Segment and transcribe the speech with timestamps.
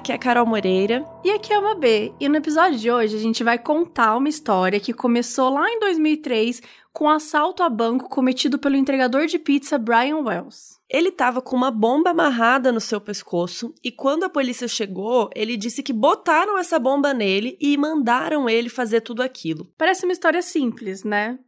[0.00, 1.04] Aqui é a Carol Moreira.
[1.22, 2.14] E aqui é uma B.
[2.18, 5.78] E no episódio de hoje a gente vai contar uma história que começou lá em
[5.78, 10.80] 2003 com um assalto a banco cometido pelo entregador de pizza Brian Wells.
[10.88, 15.54] Ele estava com uma bomba amarrada no seu pescoço e quando a polícia chegou, ele
[15.54, 19.70] disse que botaram essa bomba nele e mandaram ele fazer tudo aquilo.
[19.76, 21.38] Parece uma história simples, né?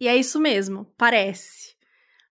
[0.00, 1.78] E é isso mesmo, parece.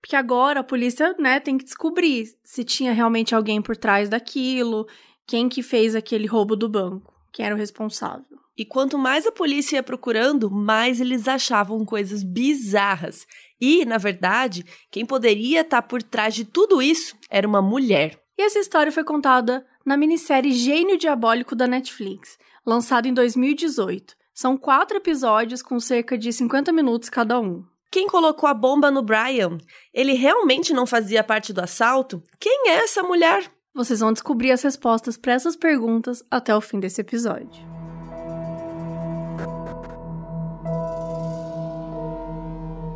[0.02, 4.88] Porque agora a polícia, né, tem que descobrir se tinha realmente alguém por trás daquilo
[5.30, 8.26] quem que fez aquele roubo do banco, quem era o responsável.
[8.58, 13.28] E quanto mais a polícia ia procurando, mais eles achavam coisas bizarras.
[13.62, 18.20] E, na verdade, quem poderia estar por trás de tudo isso era uma mulher.
[18.36, 24.16] E essa história foi contada na minissérie Gênio Diabólico da Netflix, lançada em 2018.
[24.34, 27.64] São quatro episódios com cerca de 50 minutos cada um.
[27.92, 29.60] Quem colocou a bomba no Brian?
[29.94, 32.24] Ele realmente não fazia parte do assalto?
[32.40, 33.52] Quem é essa mulher?
[33.74, 37.68] Vocês vão descobrir as respostas para essas perguntas até o fim desse episódio.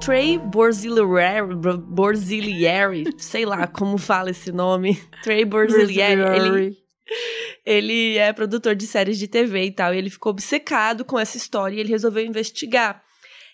[0.03, 1.55] Trey Borzilieri,
[3.17, 5.01] sei lá como fala esse nome.
[5.23, 6.77] Trey Borzilieri, ele,
[7.65, 11.37] ele é produtor de séries de TV e tal, e ele ficou obcecado com essa
[11.37, 13.01] história e ele resolveu investigar.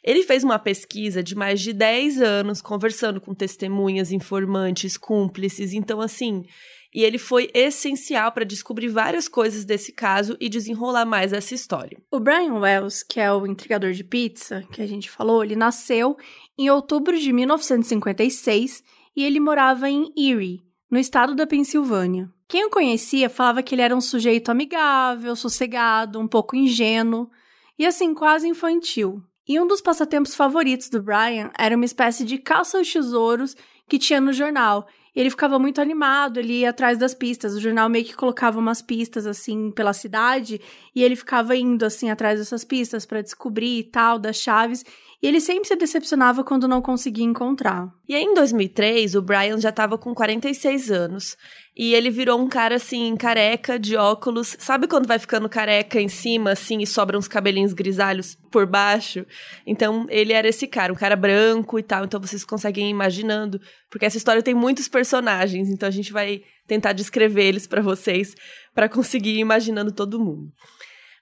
[0.03, 5.73] Ele fez uma pesquisa de mais de 10 anos, conversando com testemunhas, informantes, cúmplices.
[5.73, 6.45] Então, assim,
[6.93, 12.01] e ele foi essencial para descobrir várias coisas desse caso e desenrolar mais essa história.
[12.11, 16.17] O Brian Wells, que é o entregador de pizza que a gente falou, ele nasceu
[16.57, 18.83] em outubro de 1956
[19.15, 22.29] e ele morava em Erie, no estado da Pensilvânia.
[22.47, 27.29] Quem o conhecia falava que ele era um sujeito amigável, sossegado, um pouco ingênuo
[27.77, 29.21] e assim quase infantil.
[29.47, 33.55] E um dos passatempos favoritos do Brian era uma espécie de caça aos tesouros
[33.87, 34.87] que tinha no jornal,
[35.19, 37.53] ele ficava muito animado, ele ia atrás das pistas.
[37.53, 40.61] O jornal meio que colocava umas pistas assim pela cidade
[40.95, 44.85] e ele ficava indo assim atrás dessas pistas para descobrir e tal das chaves.
[45.21, 47.89] E ele sempre se decepcionava quando não conseguia encontrar.
[48.07, 51.35] E aí, em 2003, o Brian já estava com 46 anos.
[51.75, 54.55] E ele virou um cara, assim, careca, de óculos.
[54.58, 59.25] Sabe quando vai ficando careca em cima, assim, e sobram uns cabelinhos grisalhos por baixo?
[59.67, 62.05] Então, ele era esse cara, um cara branco e tal.
[62.05, 63.59] Então, vocês conseguem ir imaginando.
[63.89, 65.69] Porque essa história tem muitos personagens.
[65.69, 68.35] Então, a gente vai tentar descrever eles para vocês,
[68.73, 70.49] para conseguir ir imaginando todo mundo.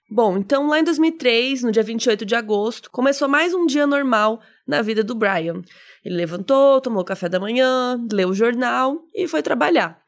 [0.10, 4.40] Bom, então lá em 2003, no dia 28 de agosto, começou mais um dia normal
[4.66, 5.62] na vida do Brian.
[6.04, 10.02] Ele levantou, tomou café da manhã, leu o jornal e foi trabalhar.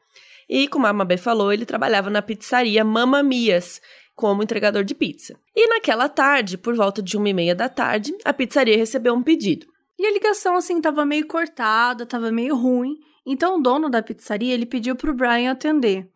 [0.48, 3.80] E, como a Mabê falou, ele trabalhava na pizzaria Mama Mias,
[4.16, 5.38] como entregador de pizza.
[5.54, 9.22] E naquela tarde, por volta de uma e meia da tarde, a pizzaria recebeu um
[9.22, 9.66] pedido.
[9.98, 12.96] E a ligação, assim, tava meio cortada, tava meio ruim.
[13.26, 16.08] Então, o dono da pizzaria, ele pediu pro Brian atender.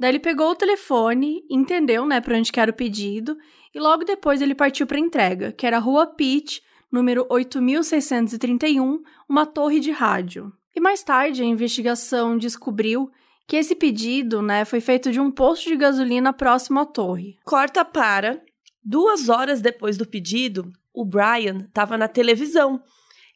[0.00, 3.36] Daí ele pegou o telefone, entendeu, né, para onde que era o pedido,
[3.74, 9.44] e logo depois ele partiu para entrega, que era a Rua Pitt, número 8631, uma
[9.44, 10.50] torre de rádio.
[10.74, 13.10] E mais tarde a investigação descobriu
[13.46, 17.36] que esse pedido, né, foi feito de um posto de gasolina próximo à torre.
[17.44, 18.40] Corta para
[18.82, 22.82] duas horas depois do pedido, o Brian estava na televisão.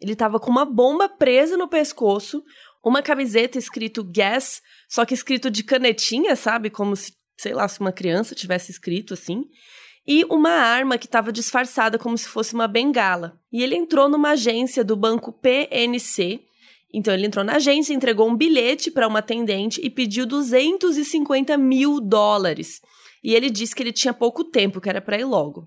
[0.01, 2.43] Ele estava com uma bomba presa no pescoço,
[2.85, 6.69] uma camiseta escrito Gas, só que escrito de canetinha, sabe?
[6.69, 9.45] Como se, sei lá, se uma criança tivesse escrito assim.
[10.07, 13.41] E uma arma que estava disfarçada como se fosse uma bengala.
[13.51, 16.41] E ele entrou numa agência do banco PNC.
[16.93, 22.01] Então ele entrou na agência, entregou um bilhete para uma atendente e pediu 250 mil
[22.01, 22.83] dólares.
[23.23, 25.67] E ele disse que ele tinha pouco tempo, que era para ir logo.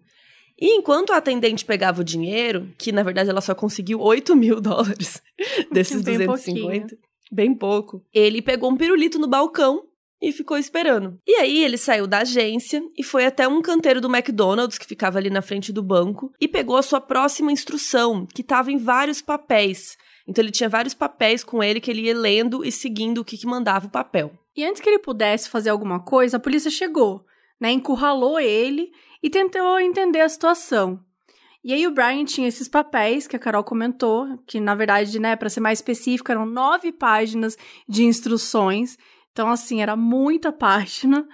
[0.59, 4.59] E enquanto a atendente pegava o dinheiro, que na verdade ela só conseguiu 8 mil
[4.59, 5.21] dólares
[5.71, 6.99] desses bem 250, pouquinho.
[7.31, 9.83] Bem pouco, ele pegou um pirulito no balcão
[10.21, 11.19] e ficou esperando.
[11.27, 15.17] E aí ele saiu da agência e foi até um canteiro do McDonald's que ficava
[15.17, 19.21] ali na frente do banco e pegou a sua próxima instrução, que estava em vários
[19.21, 19.97] papéis.
[20.27, 23.37] Então ele tinha vários papéis com ele que ele ia lendo e seguindo o que,
[23.37, 24.31] que mandava o papel.
[24.55, 27.23] E antes que ele pudesse fazer alguma coisa, a polícia chegou,
[27.59, 27.71] né?
[27.71, 28.91] Encurralou ele
[29.21, 30.99] e tentou entender a situação.
[31.63, 35.35] E aí o Brian tinha esses papéis que a Carol comentou, que na verdade, né,
[35.35, 37.57] para ser mais específico, eram nove páginas
[37.87, 38.97] de instruções.
[39.31, 41.27] Então, assim, era muita página.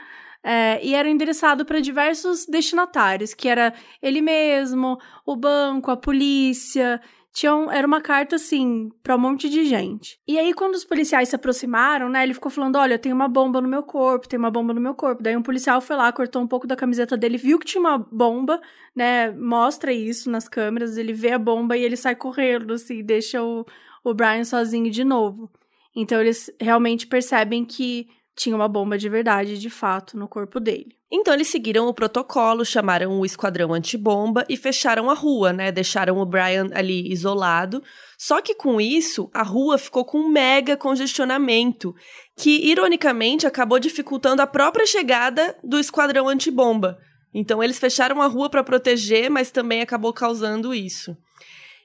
[0.46, 7.00] É, e era endereçado para diversos destinatários, que era ele mesmo, o banco, a polícia,
[7.34, 10.20] tinham, era uma carta, assim, pra um monte de gente.
[10.28, 13.60] E aí, quando os policiais se aproximaram, né, ele ficou falando: Olha, tem uma bomba
[13.60, 15.24] no meu corpo, tem uma bomba no meu corpo.
[15.24, 17.98] Daí um policial foi lá, cortou um pouco da camiseta dele, viu que tinha uma
[17.98, 18.62] bomba,
[18.96, 23.44] né, mostra isso nas câmeras, ele vê a bomba e ele sai correndo, assim, deixa
[23.44, 23.66] o,
[24.04, 25.52] o Brian sozinho de novo.
[25.96, 30.96] Então, eles realmente percebem que tinha uma bomba de verdade, de fato, no corpo dele.
[31.12, 35.72] Então eles seguiram o protocolo, chamaram o esquadrão antibomba e fecharam a rua, né?
[35.72, 37.84] Deixaram o Brian ali isolado.
[38.18, 41.94] Só que com isso, a rua ficou com um mega congestionamento,
[42.36, 46.98] que ironicamente acabou dificultando a própria chegada do esquadrão antibomba.
[47.32, 51.16] Então eles fecharam a rua para proteger, mas também acabou causando isso.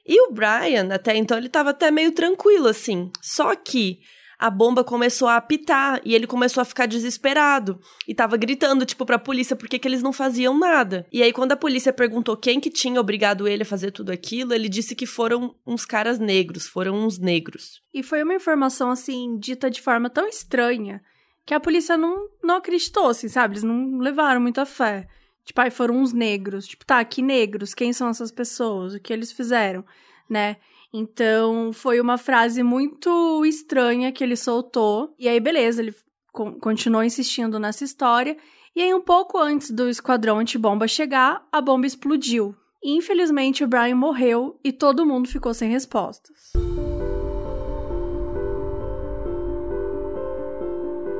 [0.07, 3.11] E o Brian, até então, ele estava até meio tranquilo assim.
[3.21, 3.99] Só que
[4.39, 7.77] a bomba começou a apitar e ele começou a ficar desesperado
[8.07, 11.05] e tava gritando, tipo, pra polícia por que eles não faziam nada.
[11.11, 14.53] E aí, quando a polícia perguntou quem que tinha obrigado ele a fazer tudo aquilo,
[14.53, 17.81] ele disse que foram uns caras negros, foram uns negros.
[17.93, 21.01] E foi uma informação, assim, dita de forma tão estranha
[21.45, 23.55] que a polícia não, não acreditou, assim, sabe?
[23.55, 25.05] Eles não levaram muita fé.
[25.43, 26.65] Tipo, aí foram uns negros.
[26.65, 27.73] Tipo, tá, que negros?
[27.73, 28.93] Quem são essas pessoas?
[28.93, 29.83] O que eles fizeram?
[30.29, 30.57] Né?
[30.93, 35.13] Então, foi uma frase muito estranha que ele soltou.
[35.19, 35.95] E aí, beleza, ele
[36.31, 38.35] continuou insistindo nessa história.
[38.75, 42.55] E aí, um pouco antes do esquadrão antibomba chegar, a bomba explodiu.
[42.83, 46.53] Infelizmente, o Brian morreu e todo mundo ficou sem respostas.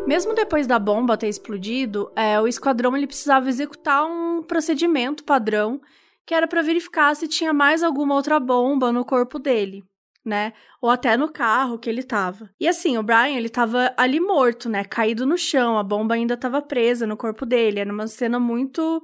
[0.07, 5.79] Mesmo depois da bomba ter explodido, é, o esquadrão ele precisava executar um procedimento padrão
[6.29, 9.83] que era para verificar se tinha mais alguma outra bomba no corpo dele,
[10.23, 10.53] né?
[10.79, 12.51] Ou até no carro que ele tava.
[12.59, 14.83] E assim, o Brian, ele tava ali morto, né?
[14.83, 17.79] Caído no chão, a bomba ainda tava presa no corpo dele.
[17.79, 19.01] Era uma cena muito,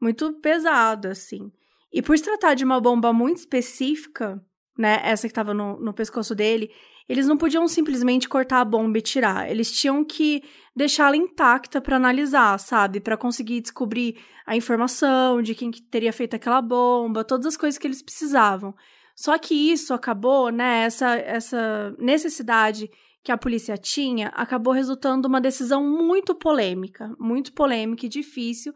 [0.00, 1.48] muito pesada, assim.
[1.92, 4.44] E por se tratar de uma bomba muito específica,
[4.76, 4.98] né?
[5.04, 6.72] Essa que tava no, no pescoço dele,
[7.08, 9.50] eles não podiam simplesmente cortar a bomba e tirar.
[9.50, 10.42] Eles tinham que
[10.74, 13.00] deixá-la intacta para analisar, sabe?
[13.00, 14.16] Para conseguir descobrir
[14.46, 18.74] a informação de quem que teria feito aquela bomba, todas as coisas que eles precisavam.
[19.14, 20.84] Só que isso acabou, né?
[20.84, 22.90] Essa, essa necessidade
[23.22, 28.72] que a polícia tinha acabou resultando uma decisão muito polêmica, muito polêmica e difícil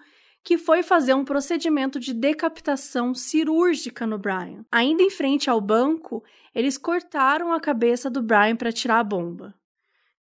[0.49, 4.65] que foi fazer um procedimento de decapitação cirúrgica no Brian.
[4.73, 6.25] Ainda em frente ao banco,
[6.55, 9.55] eles cortaram a cabeça do Brian para tirar a bomba.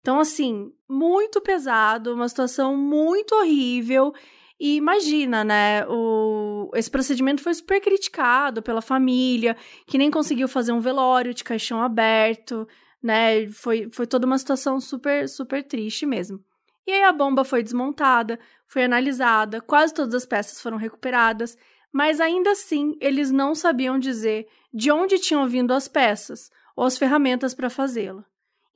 [0.01, 4.13] Então, assim, muito pesado, uma situação muito horrível.
[4.59, 5.87] E imagina, né?
[5.87, 6.73] O...
[6.75, 9.57] Esse procedimento foi super criticado pela família,
[9.87, 12.67] que nem conseguiu fazer um velório de caixão aberto,
[13.01, 13.47] né?
[13.53, 16.45] Foi, foi toda uma situação super, super triste mesmo.
[16.87, 21.57] E aí a bomba foi desmontada, foi analisada, quase todas as peças foram recuperadas,
[21.93, 26.97] mas ainda assim eles não sabiam dizer de onde tinham vindo as peças ou as
[26.97, 28.25] ferramentas para fazê-la.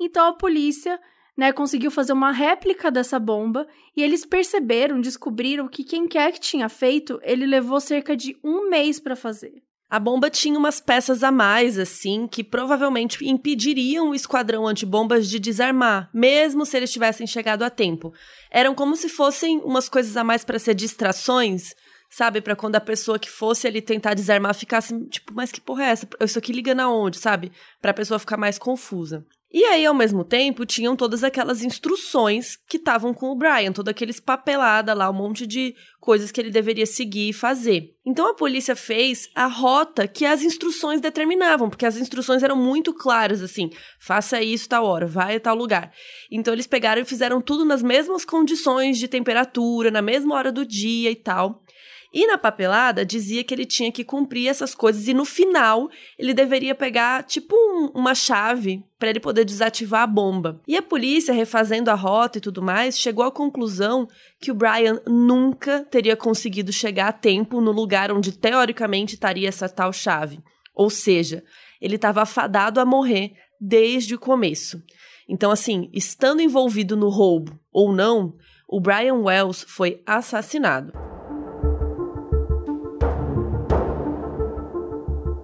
[0.00, 0.98] Então a polícia
[1.36, 3.66] né, conseguiu fazer uma réplica dessa bomba
[3.96, 8.68] e eles perceberam, descobriram que quem quer que tinha feito, ele levou cerca de um
[8.68, 9.62] mês para fazer.
[9.90, 15.40] A bomba tinha umas peças a mais, assim, que provavelmente impediriam o esquadrão antibombas de
[15.40, 18.14] desarmar, mesmo se eles tivessem chegado a tempo.
[18.52, 21.74] Eram como se fossem umas coisas a mais para ser distrações,
[22.08, 22.40] sabe?
[22.40, 25.88] Para quando a pessoa que fosse ali tentar desarmar ficasse, tipo, mas que porra é
[25.88, 26.08] essa?
[26.20, 27.50] Isso aqui liga na onde, sabe?
[27.82, 29.26] Para a pessoa ficar mais confusa.
[29.52, 33.88] E aí, ao mesmo tempo, tinham todas aquelas instruções que estavam com o Brian, todo
[33.88, 37.96] aqueles papelada lá, um monte de coisas que ele deveria seguir e fazer.
[38.06, 42.94] Então a polícia fez a rota que as instruções determinavam, porque as instruções eram muito
[42.94, 45.92] claras, assim, faça isso tal hora, vai a tal lugar.
[46.30, 50.64] Então eles pegaram e fizeram tudo nas mesmas condições de temperatura, na mesma hora do
[50.64, 51.64] dia e tal.
[52.12, 55.88] E na papelada dizia que ele tinha que cumprir essas coisas e no final
[56.18, 60.60] ele deveria pegar tipo um, uma chave para ele poder desativar a bomba.
[60.66, 64.08] E a polícia, refazendo a rota e tudo mais, chegou à conclusão
[64.40, 69.68] que o Brian nunca teria conseguido chegar a tempo no lugar onde teoricamente estaria essa
[69.68, 70.40] tal chave.
[70.74, 71.44] Ou seja,
[71.80, 74.82] ele estava afadado a morrer desde o começo.
[75.28, 78.34] Então, assim, estando envolvido no roubo ou não,
[78.68, 80.92] o Brian Wells foi assassinado.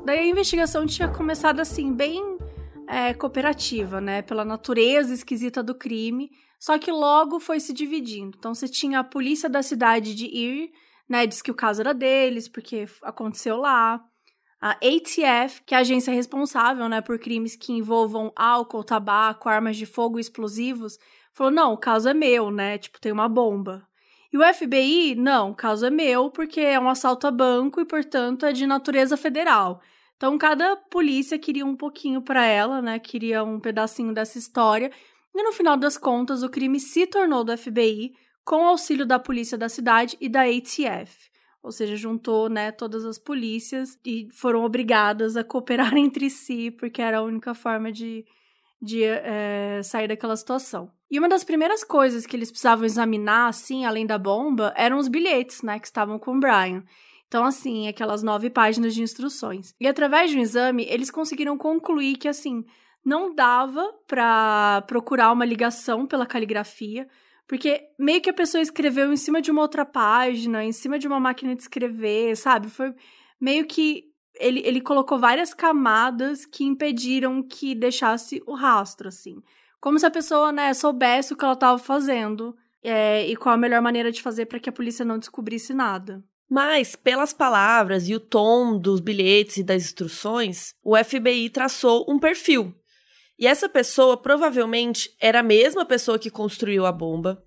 [0.06, 2.38] Daí a investigação tinha começado assim, bem
[2.86, 4.22] é, cooperativa, né?
[4.22, 6.30] Pela natureza esquisita do crime.
[6.60, 8.36] Só que logo foi se dividindo.
[8.38, 10.70] Então você tinha a polícia da cidade de Erie,
[11.08, 11.26] né?
[11.26, 14.00] Diz que o caso era deles, porque aconteceu lá.
[14.60, 19.76] A ATF, que é a agência responsável, né, por crimes que envolvam álcool, tabaco, armas
[19.76, 21.00] de fogo e explosivos,
[21.34, 22.78] falou: não, o caso é meu, né?
[22.78, 23.84] Tipo, tem uma bomba.
[24.32, 27.84] E o FBI, não, o caso é meu, porque é um assalto a banco e,
[27.84, 29.82] portanto, é de natureza federal.
[30.16, 32.98] Então, cada polícia queria um pouquinho para ela, né?
[32.98, 34.90] Queria um pedacinho dessa história.
[35.34, 39.58] E no final das contas, o crime se tornou do FBI com auxílio da polícia
[39.58, 41.30] da cidade e da ATF.
[41.62, 47.02] Ou seja, juntou né, todas as polícias e foram obrigadas a cooperar entre si, porque
[47.02, 48.24] era a única forma de,
[48.80, 50.90] de é, sair daquela situação.
[51.10, 55.08] E uma das primeiras coisas que eles precisavam examinar, assim, além da bomba, eram os
[55.08, 56.84] bilhetes, né, que estavam com o Brian.
[57.28, 59.74] Então, assim, aquelas nove páginas de instruções.
[59.80, 62.64] E através de um exame, eles conseguiram concluir que, assim,
[63.04, 67.08] não dava para procurar uma ligação pela caligrafia,
[67.46, 71.06] porque meio que a pessoa escreveu em cima de uma outra página, em cima de
[71.06, 72.68] uma máquina de escrever, sabe?
[72.68, 72.92] Foi
[73.40, 74.04] meio que
[74.38, 79.42] ele, ele colocou várias camadas que impediram que deixasse o rastro, assim.
[79.80, 83.58] Como se a pessoa, né, soubesse o que ela estava fazendo é, e qual a
[83.58, 86.24] melhor maneira de fazer para que a polícia não descobrisse nada.
[86.48, 92.18] Mas, pelas palavras e o tom dos bilhetes e das instruções, o FBI traçou um
[92.18, 92.72] perfil.
[93.38, 97.42] E essa pessoa provavelmente era a mesma pessoa que construiu a bomba.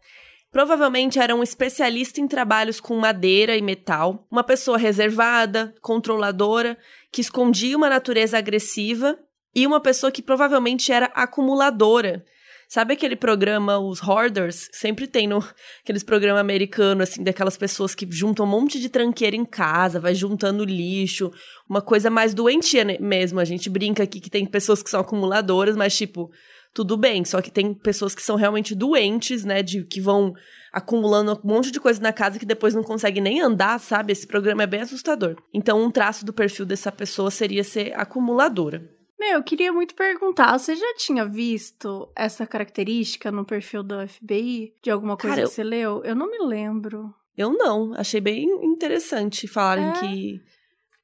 [0.51, 6.77] Provavelmente era um especialista em trabalhos com madeira e metal, uma pessoa reservada, controladora,
[7.11, 9.17] que escondia uma natureza agressiva
[9.55, 12.25] e uma pessoa que provavelmente era acumuladora,
[12.71, 14.69] Sabe aquele programa, os Hoarders?
[14.71, 15.43] Sempre tem no
[15.81, 20.13] aqueles programas americanos, assim, daquelas pessoas que juntam um monte de tranqueira em casa, vai
[20.13, 21.31] juntando lixo,
[21.67, 23.39] uma coisa mais doentia mesmo.
[23.39, 26.29] A gente brinca aqui que tem pessoas que são acumuladoras, mas, tipo,
[26.71, 27.25] tudo bem.
[27.25, 29.63] Só que tem pessoas que são realmente doentes, né?
[29.63, 30.31] De que vão
[30.71, 34.11] acumulando um monte de coisa na casa que depois não consegue nem andar, sabe?
[34.11, 35.37] Esse programa é bem assustador.
[35.51, 38.98] Então, um traço do perfil dessa pessoa seria ser acumuladora.
[39.19, 44.73] Meu, eu queria muito perguntar, você já tinha visto essa característica no perfil do FBI?
[44.81, 46.01] De alguma coisa Cara, que você leu?
[46.05, 47.13] Eu não me lembro.
[47.35, 49.91] Eu não, achei bem interessante falarem é...
[49.93, 50.41] que...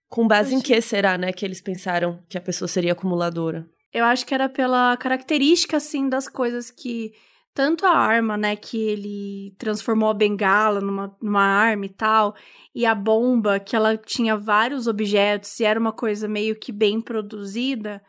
[0.07, 3.67] Com base eu em que será, né, que eles pensaram que a pessoa seria acumuladora?
[3.91, 7.13] Eu acho que era pela característica, assim, das coisas que...
[7.55, 12.35] Tanto a arma, né, que ele transformou a bengala numa, numa arma e tal,
[12.75, 17.00] e a bomba, que ela tinha vários objetos e era uma coisa meio que bem
[17.00, 18.03] produzida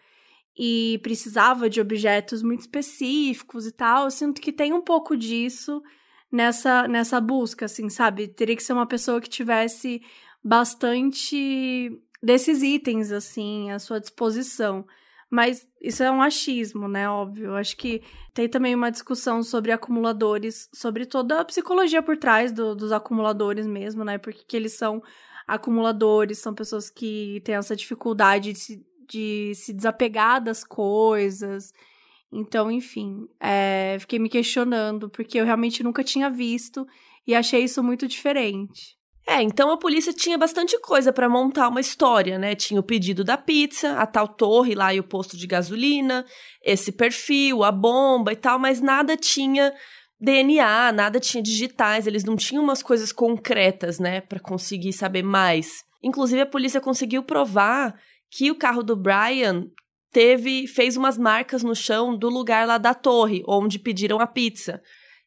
[0.59, 4.07] e precisava de objetos muito específicos e tal.
[4.07, 5.81] Eu sinto que tem um pouco disso
[6.33, 8.26] nessa, nessa busca, assim, sabe?
[8.26, 10.03] Teria que ser uma pessoa que tivesse
[10.43, 14.85] bastante desses itens, assim, à sua disposição.
[15.30, 17.09] Mas isso é um achismo, né?
[17.09, 17.54] Óbvio.
[17.56, 18.02] Acho que
[18.33, 23.66] tem também uma discussão sobre acumuladores, sobre toda a psicologia por trás do, dos acumuladores
[23.66, 24.18] mesmo, né?
[24.18, 25.02] Porque que eles são
[25.47, 31.73] acumuladores, são pessoas que têm essa dificuldade de se, de se desapegar das coisas.
[32.33, 36.87] Então, enfim, é, fiquei me questionando, porque eu realmente nunca tinha visto
[37.26, 38.96] e achei isso muito diferente.
[39.28, 42.54] É, então a polícia tinha bastante coisa para montar uma história, né?
[42.54, 46.25] Tinha o pedido da pizza, a tal torre lá e o posto de gasolina,
[46.64, 49.75] esse perfil, a bomba e tal, mas nada tinha
[50.21, 55.85] DNA, nada tinha digitais, eles não tinham umas coisas concretas, né, para conseguir saber mais.
[56.02, 57.99] Inclusive a polícia conseguiu provar
[58.30, 59.66] que o carro do Brian
[60.12, 64.80] teve fez umas marcas no chão do lugar lá da torre onde pediram a pizza.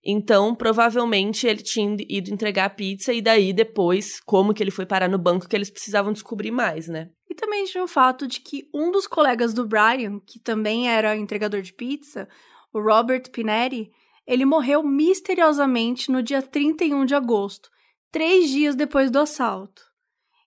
[0.03, 4.85] Então, provavelmente ele tinha ido entregar a pizza e daí depois, como que ele foi
[4.85, 7.09] parar no banco, que eles precisavam descobrir mais, né?
[7.29, 11.17] E também tinha o fato de que um dos colegas do Brian, que também era
[11.17, 12.27] entregador de pizza,
[12.73, 13.91] o Robert Pinetti,
[14.25, 17.69] ele morreu misteriosamente no dia 31 de agosto,
[18.11, 19.88] três dias depois do assalto.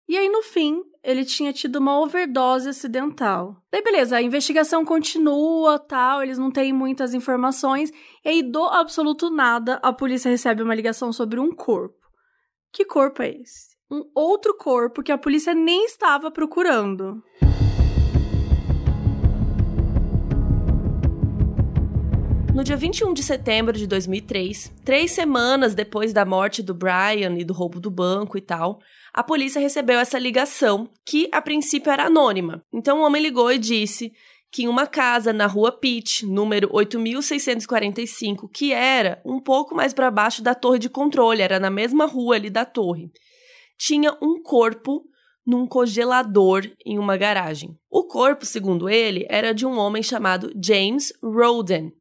[0.08, 3.56] E aí, no fim, ele tinha tido uma overdose acidental.
[3.70, 7.90] Daí, beleza, a investigação continua, tal, eles não têm muitas informações,
[8.24, 12.02] e aí, do absoluto nada, a polícia recebe uma ligação sobre um corpo.
[12.72, 13.76] Que corpo é esse?
[13.90, 17.22] Um outro corpo que a polícia nem estava procurando.
[22.54, 27.44] No dia 21 de setembro de 2003, três semanas depois da morte do Brian e
[27.44, 28.78] do roubo do banco e tal,
[29.14, 32.64] a polícia recebeu essa ligação, que a princípio era anônima.
[32.72, 34.12] Então o homem ligou e disse
[34.50, 40.10] que em uma casa na rua Pitt, número 8645, que era um pouco mais para
[40.10, 43.10] baixo da torre de controle, era na mesma rua ali da torre,
[43.78, 45.02] tinha um corpo
[45.44, 47.76] num congelador em uma garagem.
[47.90, 51.92] O corpo, segundo ele, era de um homem chamado James Roden,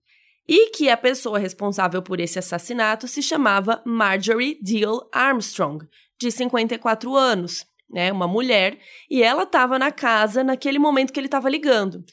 [0.47, 5.87] e que a pessoa responsável por esse assassinato se chamava Marjorie Deal Armstrong,
[6.21, 8.77] de 54 anos, né, uma mulher,
[9.09, 12.03] e ela estava na casa naquele momento que ele estava ligando.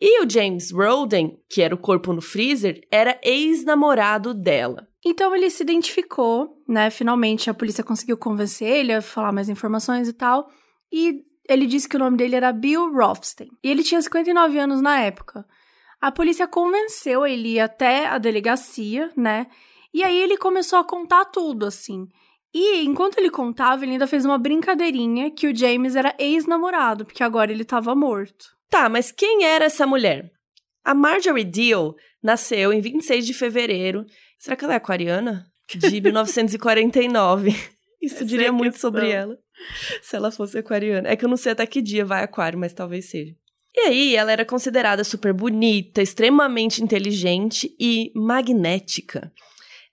[0.00, 4.86] E o James Roden, que era o corpo no freezer, era ex-namorado dela.
[5.04, 6.90] Então ele se identificou, né?
[6.90, 10.48] Finalmente a polícia conseguiu convencer ele a falar mais informações e tal.
[10.92, 13.48] E Ele disse que o nome dele era Bill Rothstein.
[13.62, 15.46] E ele tinha 59 anos na época.
[16.00, 19.46] A polícia convenceu ele até a delegacia, né?
[19.94, 22.08] E aí ele começou a contar tudo, assim.
[22.54, 27.22] E enquanto ele contava, ele ainda fez uma brincadeirinha que o James era ex-namorado, porque
[27.22, 28.56] agora ele estava morto.
[28.70, 30.30] Tá, mas quem era essa mulher?
[30.84, 34.06] A Marjorie Deal nasceu em 26 de fevereiro.
[34.38, 35.46] Será que ela é aquariana?
[35.68, 37.54] De 1949.
[38.00, 39.36] Isso diria muito sobre ela.
[40.02, 41.08] Se ela fosse aquariana.
[41.08, 43.34] É que eu não sei até que dia vai aquário, mas talvez seja.
[43.74, 49.30] E aí, ela era considerada super bonita, extremamente inteligente e magnética.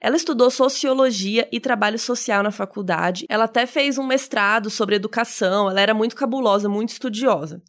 [0.03, 3.25] Ela estudou sociologia e trabalho social na faculdade.
[3.29, 5.69] Ela até fez um mestrado sobre educação.
[5.69, 7.63] Ela era muito cabulosa, muito estudiosa.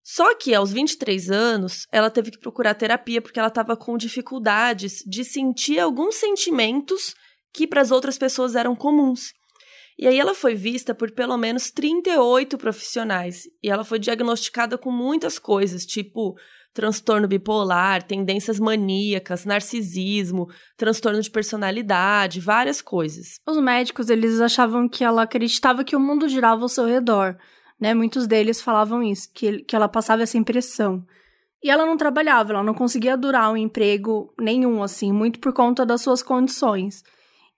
[0.00, 5.02] Só que aos 23 anos, ela teve que procurar terapia porque ela estava com dificuldades
[5.04, 7.16] de sentir alguns sentimentos
[7.52, 9.32] que para as outras pessoas eram comuns.
[9.98, 14.90] E aí ela foi vista por pelo menos 38 profissionais e ela foi diagnosticada com
[14.92, 16.36] muitas coisas, tipo
[16.72, 23.38] transtorno bipolar, tendências maníacas, narcisismo, transtorno de personalidade, várias coisas.
[23.46, 27.36] Os médicos, eles achavam que ela acreditava que o mundo girava ao seu redor,
[27.80, 27.94] né?
[27.94, 31.04] Muitos deles falavam isso, que, que ela passava essa impressão.
[31.62, 35.86] E ela não trabalhava, ela não conseguia durar um emprego nenhum, assim, muito por conta
[35.86, 37.02] das suas condições.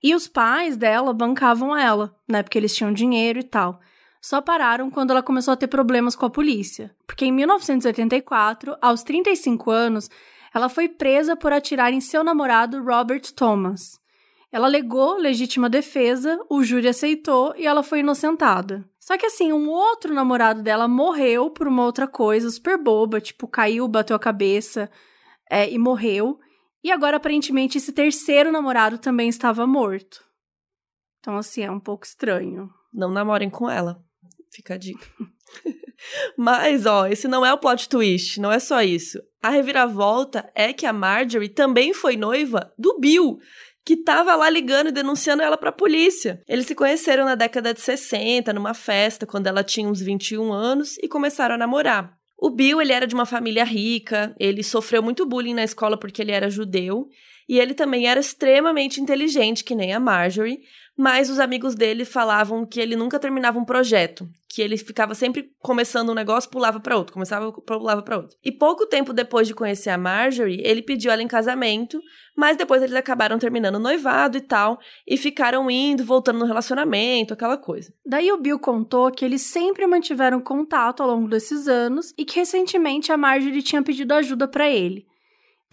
[0.03, 2.43] E os pais dela bancavam ela, né?
[2.43, 3.81] Porque eles tinham dinheiro e tal.
[4.25, 6.97] Só pararam quando ela começou a ter problemas com a polícia.
[7.07, 10.09] Porque em 1984, aos 35 anos,
[10.55, 14.01] ela foi presa por atirar em seu namorado Robert Thomas.
[14.51, 18.89] Ela alegou legítima defesa, o júri aceitou e ela foi inocentada.
[18.99, 23.47] Só que assim, um outro namorado dela morreu por uma outra coisa super boba, tipo,
[23.47, 24.91] caiu, bateu a cabeça
[25.51, 26.41] é, e morreu.
[26.83, 30.25] E agora, aparentemente, esse terceiro namorado também estava morto.
[31.21, 32.71] Então, assim, é um pouco estranho.
[32.91, 34.03] Não namorem com ela.
[34.55, 35.05] Fica a dica.
[36.39, 39.19] Mas, ó, esse não é o plot twist, não é só isso.
[39.43, 43.39] A reviravolta é que a Marjorie também foi noiva do Bill,
[43.85, 46.41] que tava lá ligando e denunciando ela pra polícia.
[46.49, 50.97] Eles se conheceram na década de 60, numa festa, quando ela tinha uns 21 anos,
[51.03, 52.17] e começaram a namorar.
[52.39, 56.23] O Bill, ele era de uma família rica, ele sofreu muito bullying na escola porque
[56.23, 57.09] ele era judeu,
[57.49, 60.61] e ele também era extremamente inteligente, que nem a Marjorie,
[60.97, 65.51] mas os amigos dele falavam que ele nunca terminava um projeto, que ele ficava sempre
[65.59, 68.37] começando um negócio, pulava para outro, começava, pulava para outro.
[68.45, 72.01] E pouco tempo depois de conhecer a Marjorie, ele pediu ela em casamento,
[72.37, 77.35] mas depois eles acabaram terminando o noivado e tal, e ficaram indo, voltando no relacionamento,
[77.35, 77.93] aquela coisa.
[78.07, 82.39] Daí o Bill contou que eles sempre mantiveram contato ao longo desses anos e que
[82.39, 85.07] recentemente a Marjorie tinha pedido ajuda para ele.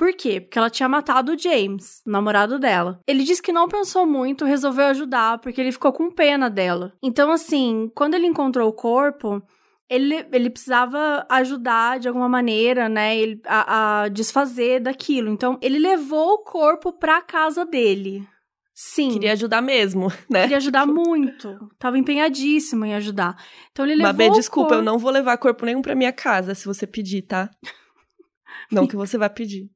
[0.02, 0.42] Por quê?
[0.42, 3.00] Porque ela tinha matado o James, o namorado dela.
[3.06, 6.92] Ele disse que não pensou muito, resolveu ajudar, porque ele ficou com pena dela.
[7.04, 9.40] Então, assim, quando ele encontrou o corpo,
[9.88, 15.30] ele, ele precisava ajudar de alguma maneira, né, ele, a, a desfazer daquilo.
[15.30, 18.28] Então, ele levou o corpo pra casa dele.
[18.74, 19.12] Sim.
[19.12, 20.42] Queria ajudar mesmo, né?
[20.42, 21.70] Queria ajudar muito.
[21.78, 23.36] Tava empenhadíssimo em ajudar.
[23.72, 24.14] Então ele levou.
[24.14, 24.82] Mabê, desculpa, corpo...
[24.82, 27.52] eu não vou levar corpo nenhum pra minha casa se você pedir, tá?
[28.72, 29.70] não que você vai pedir.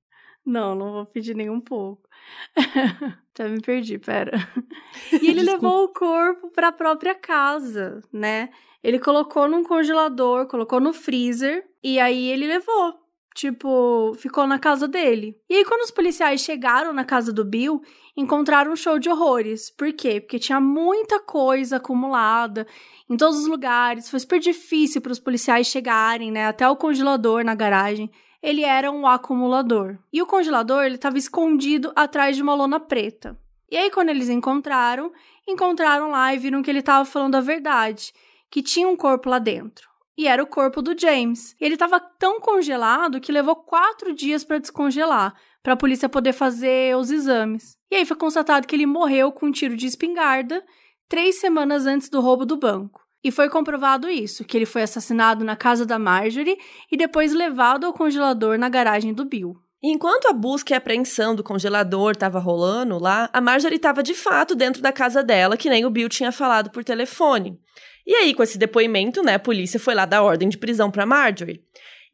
[0.46, 2.08] Não, não vou pedir nem um pouco.
[3.38, 4.32] Já me perdi, pera.
[5.22, 8.50] E ele levou o corpo para a própria casa, né?
[8.84, 12.94] Ele colocou num congelador, colocou no freezer e aí ele levou.
[13.34, 15.38] Tipo, ficou na casa dele.
[15.50, 17.82] E aí, quando os policiais chegaram na casa do Bill,
[18.16, 19.70] encontraram um show de horrores.
[19.70, 20.22] Por quê?
[20.22, 22.66] Porque tinha muita coisa acumulada
[23.10, 24.10] em todos os lugares.
[24.10, 26.48] Foi super difícil para os policiais chegarem, né?
[26.48, 28.10] Até o congelador na garagem
[28.46, 29.98] ele era um acumulador.
[30.14, 33.36] E o congelador ele estava escondido atrás de uma lona preta.
[33.72, 35.12] E aí quando eles encontraram,
[35.48, 38.14] encontraram lá e viram que ele estava falando a verdade,
[38.52, 39.90] que tinha um corpo lá dentro.
[40.16, 41.56] E era o corpo do James.
[41.60, 46.96] Ele estava tão congelado que levou quatro dias para descongelar, para a polícia poder fazer
[46.96, 47.76] os exames.
[47.90, 50.64] E aí foi constatado que ele morreu com um tiro de espingarda
[51.10, 53.05] três semanas antes do roubo do banco.
[53.26, 56.60] E foi comprovado isso, que ele foi assassinado na casa da Marjorie
[56.92, 59.56] e depois levado ao congelador na garagem do Bill.
[59.82, 64.54] Enquanto a busca e apreensão do congelador estava rolando lá, a Marjorie estava de fato
[64.54, 67.60] dentro da casa dela, que nem o Bill tinha falado por telefone.
[68.06, 71.04] E aí, com esse depoimento, né, a polícia foi lá dar ordem de prisão para
[71.04, 71.64] Marjorie.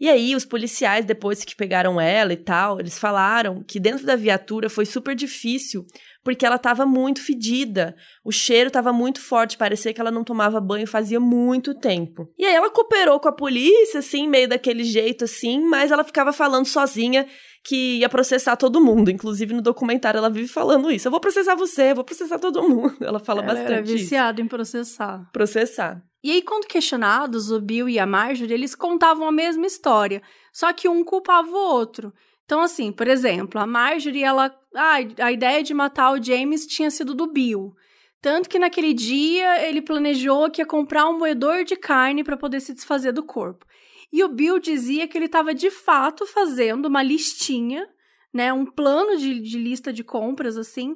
[0.01, 4.15] E aí, os policiais, depois que pegaram ela e tal, eles falaram que dentro da
[4.15, 5.85] viatura foi super difícil
[6.23, 7.95] porque ela estava muito fedida.
[8.25, 12.27] O cheiro estava muito forte, parecia que ela não tomava banho fazia muito tempo.
[12.35, 16.33] E aí ela cooperou com a polícia, assim, meio daquele jeito, assim, mas ela ficava
[16.33, 17.27] falando sozinha
[17.63, 19.11] que ia processar todo mundo.
[19.11, 21.07] Inclusive, no documentário, ela vive falando isso.
[21.07, 22.97] Eu vou processar você, eu vou processar todo mundo.
[23.05, 23.71] Ela fala ela bastante.
[23.71, 25.29] Ela é viciada em processar.
[25.31, 26.01] Processar.
[26.23, 30.21] E aí, quando questionados, o Bill e a Marjorie, eles contavam a mesma história,
[30.53, 32.13] só que um culpava o outro.
[32.45, 34.55] Então, assim, por exemplo, a Marjorie, ela.
[34.75, 37.73] Ah, a ideia de matar o James tinha sido do Bill.
[38.21, 42.59] Tanto que naquele dia ele planejou que ia comprar um moedor de carne para poder
[42.59, 43.65] se desfazer do corpo.
[44.13, 47.87] E o Bill dizia que ele estava de fato fazendo uma listinha,
[48.33, 50.95] né, um plano de, de lista de compras assim,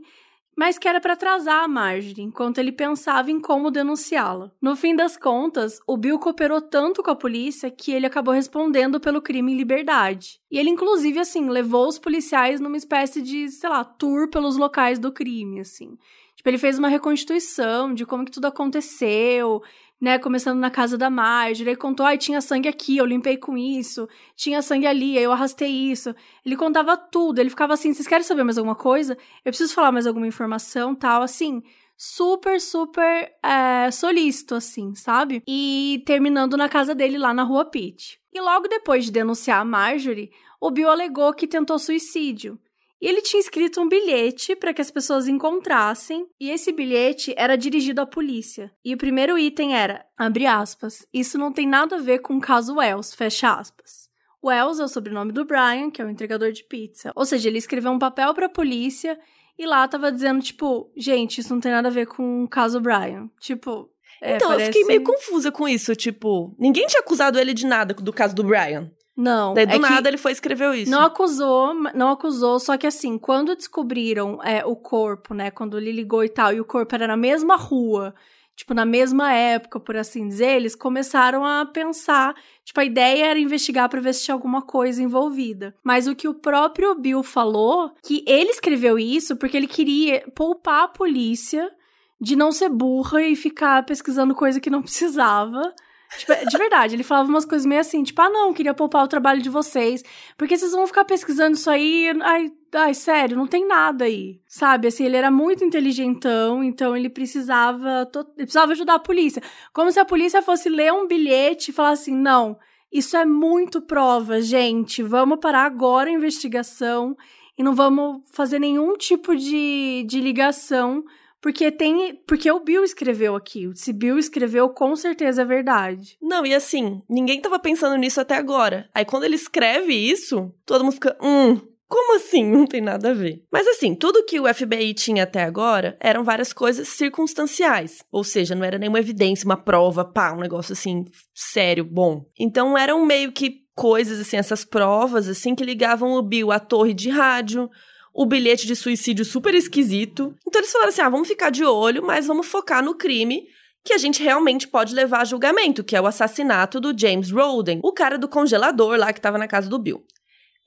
[0.55, 4.51] mas que era para atrasar a Marjorie, enquanto ele pensava em como denunciá-la.
[4.61, 8.99] No fim das contas, o Bill cooperou tanto com a polícia que ele acabou respondendo
[8.99, 10.39] pelo crime em liberdade.
[10.49, 14.97] E ele, inclusive, assim, levou os policiais numa espécie de, sei lá, tour pelos locais
[14.97, 15.97] do crime, assim.
[16.35, 19.61] Tipo, ele fez uma reconstituição de como que tudo aconteceu,
[20.05, 23.57] né, começando na casa da Marjorie, ele contou, ai, tinha sangue aqui, eu limpei com
[23.57, 26.13] isso, tinha sangue ali, eu arrastei isso.
[26.45, 29.17] Ele contava tudo, ele ficava assim, vocês querem saber mais alguma coisa?
[29.43, 31.63] Eu preciso falar mais alguma informação, tal, assim,
[31.97, 35.41] super, super é, solícito, assim, sabe?
[35.47, 38.19] E terminando na casa dele lá na rua Pitt.
[38.31, 40.29] E logo depois de denunciar a Marjorie,
[40.61, 42.59] o Bill alegou que tentou suicídio.
[43.05, 47.55] E ele tinha escrito um bilhete para que as pessoas encontrassem, e esse bilhete era
[47.55, 48.71] dirigido à polícia.
[48.83, 52.41] E o primeiro item era, abre aspas, isso não tem nada a ver com o
[52.41, 54.09] caso Wells, fecha aspas.
[54.43, 57.11] Wells é o sobrenome do Brian, que é o entregador de pizza.
[57.15, 59.19] Ou seja, ele escreveu um papel para a polícia
[59.55, 62.81] e lá tava dizendo, tipo, gente, isso não tem nada a ver com o caso
[62.81, 63.29] Brian.
[63.39, 63.87] Tipo,
[64.19, 64.69] é, então, parece...
[64.69, 65.95] eu fiquei meio confusa com isso.
[65.95, 68.91] Tipo, ninguém tinha acusado ele de nada do caso do Brian.
[69.15, 69.53] Não.
[69.53, 70.91] Daí do é nada ele foi escreveu isso.
[70.91, 75.91] Não acusou, não acusou, só que assim, quando descobriram é, o corpo, né, quando ele
[75.91, 78.13] ligou e tal, e o corpo era na mesma rua,
[78.55, 83.39] tipo, na mesma época, por assim dizer, eles começaram a pensar, tipo, a ideia era
[83.39, 85.75] investigar para ver se tinha alguma coisa envolvida.
[85.83, 90.83] Mas o que o próprio Bill falou, que ele escreveu isso porque ele queria poupar
[90.83, 91.71] a polícia
[92.19, 95.73] de não ser burra e ficar pesquisando coisa que não precisava.
[96.17, 99.07] Tipo, de verdade, ele falava umas coisas meio assim, tipo, ah, não, queria poupar o
[99.07, 100.03] trabalho de vocês.
[100.37, 102.11] Porque vocês vão ficar pesquisando isso aí.
[102.21, 104.39] Ai, ai, sério, não tem nada aí.
[104.47, 104.87] Sabe?
[104.87, 108.09] Assim, ele era muito inteligentão, então ele precisava.
[108.37, 109.41] Ele precisava ajudar a polícia.
[109.73, 112.57] Como se a polícia fosse ler um bilhete e falar assim: não,
[112.91, 115.03] isso é muito prova, gente.
[115.03, 117.15] Vamos parar agora a investigação
[117.57, 121.03] e não vamos fazer nenhum tipo de, de ligação
[121.45, 122.15] porque tem.
[122.27, 123.69] Porque o Bill escreveu aqui.
[123.75, 126.17] Se Bill escreveu, com certeza é verdade.
[126.19, 128.89] Não, e assim, ninguém tava pensando nisso até agora.
[128.95, 131.15] Aí quando ele escreve isso, todo mundo fica.
[131.21, 132.43] Hum, como assim?
[132.49, 133.43] Não tem nada a ver.
[133.51, 138.03] Mas assim, tudo que o FBI tinha até agora eram várias coisas circunstanciais.
[138.11, 142.25] Ou seja, não era nenhuma evidência, uma prova, pá, um negócio assim, sério, bom.
[142.39, 146.93] Então eram meio que coisas, assim, essas provas, assim, que ligavam o Bill à torre
[146.93, 147.69] de rádio,
[148.15, 150.33] o bilhete de suicídio super esquisito.
[150.47, 153.45] Então eles falaram assim: ah, vamos ficar de olho, mas vamos focar no crime
[153.83, 157.79] que a gente realmente pode levar a julgamento, que é o assassinato do James Roden,
[157.83, 160.03] o cara do congelador lá que estava na casa do Bill.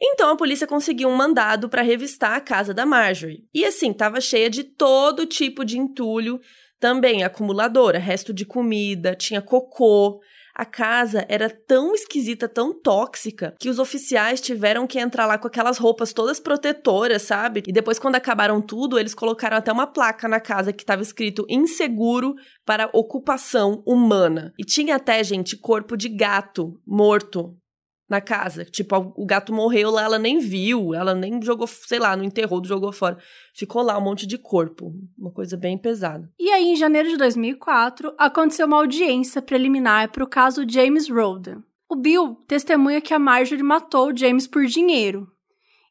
[0.01, 3.45] Então a polícia conseguiu um mandado para revistar a casa da Marjorie.
[3.53, 6.41] E assim, estava cheia de todo tipo de entulho,
[6.79, 10.21] também acumuladora, resto de comida, tinha cocô,
[10.59, 15.47] a casa era tão esquisita, tão tóxica, que os oficiais tiveram que entrar lá com
[15.47, 17.63] aquelas roupas todas protetoras, sabe?
[17.65, 21.47] E depois, quando acabaram tudo, eles colocaram até uma placa na casa que estava escrito
[21.49, 22.35] inseguro
[22.67, 24.53] para ocupação humana.
[24.59, 27.57] E tinha até, gente, corpo de gato morto
[28.09, 28.65] na casa.
[28.65, 32.65] Tipo, o gato morreu lá, ela nem viu, ela nem jogou, sei lá, não enterrou,
[32.65, 33.19] jogou fora.
[33.55, 36.31] Ficou lá um monte de corpo, uma coisa bem pesada.
[36.39, 41.63] E aí, em janeiro de 2004, aconteceu uma audiência preliminar para o caso James Roden.
[41.89, 45.27] O Bill testemunha que a Marjorie matou James por dinheiro.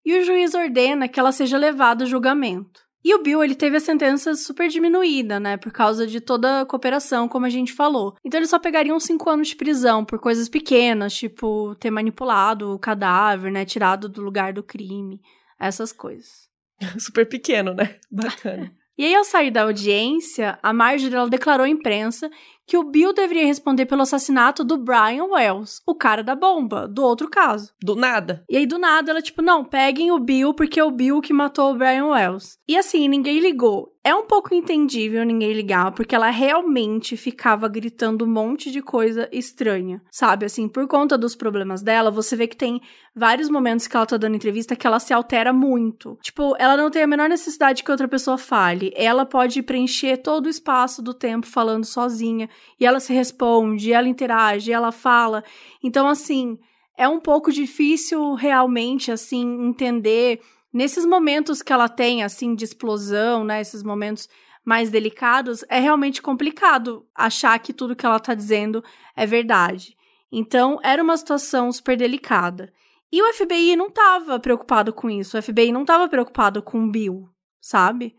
[0.06, 2.87] E o juiz ordena que ela seja levada ao julgamento.
[3.08, 5.56] E o Bill, ele teve a sentença super diminuída, né?
[5.56, 8.18] Por causa de toda a cooperação, como a gente falou.
[8.22, 12.74] Então ele só pegaria uns 5 anos de prisão por coisas pequenas, tipo ter manipulado
[12.74, 13.64] o cadáver, né?
[13.64, 15.22] Tirado do lugar do crime.
[15.58, 16.50] Essas coisas.
[17.00, 17.96] super pequeno, né?
[18.12, 18.74] Bacana.
[19.00, 22.30] e aí, ao sair da audiência, a Marjorie ela declarou à imprensa
[22.68, 27.02] que o Bill deveria responder pelo assassinato do Brian Wells, o cara da bomba, do
[27.02, 27.74] outro caso.
[27.82, 28.44] Do nada.
[28.50, 31.32] E aí, do nada, ela, tipo, não, peguem o Bill porque é o Bill que
[31.32, 32.58] matou o Brian Wells.
[32.68, 33.97] E assim, ninguém ligou.
[34.08, 39.28] É um pouco entendível ninguém ligar, porque ela realmente ficava gritando um monte de coisa
[39.34, 40.46] estranha, sabe?
[40.46, 42.80] Assim, por conta dos problemas dela, você vê que tem
[43.14, 46.18] vários momentos que ela tá dando entrevista que ela se altera muito.
[46.22, 48.94] Tipo, ela não tem a menor necessidade que outra pessoa fale.
[48.96, 54.08] Ela pode preencher todo o espaço do tempo falando sozinha, e ela se responde, ela
[54.08, 55.44] interage, ela fala.
[55.84, 56.58] Então, assim,
[56.98, 60.40] é um pouco difícil realmente, assim, entender
[60.78, 63.60] nesses momentos que ela tem, assim, de explosão, né?
[63.60, 64.30] Esses momentos
[64.64, 68.84] mais delicados, é realmente complicado achar que tudo que ela tá dizendo
[69.16, 69.96] é verdade.
[70.32, 72.72] Então, era uma situação super delicada.
[73.12, 75.38] E o FBI não estava preocupado com isso.
[75.38, 77.28] O FBI não estava preocupado com o Bill,
[77.60, 78.16] sabe?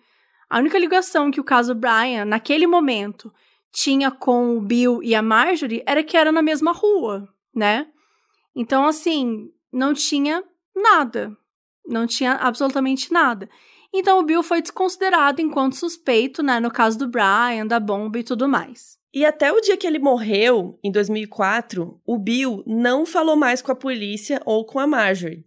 [0.51, 3.33] A única ligação que o caso Brian, naquele momento,
[3.71, 7.87] tinha com o Bill e a Marjorie era que era na mesma rua, né?
[8.57, 10.43] Então, assim, não tinha
[10.75, 11.37] nada.
[11.89, 13.49] Não tinha absolutamente nada.
[13.93, 16.61] Então, o Bill foi desconsiderado enquanto suspeito, né?
[16.61, 18.99] No caso do Brian, da bomba e tudo mais.
[19.13, 23.73] E até o dia que ele morreu, em 2004, o Bill não falou mais com
[23.73, 25.47] a polícia ou com a Marjorie.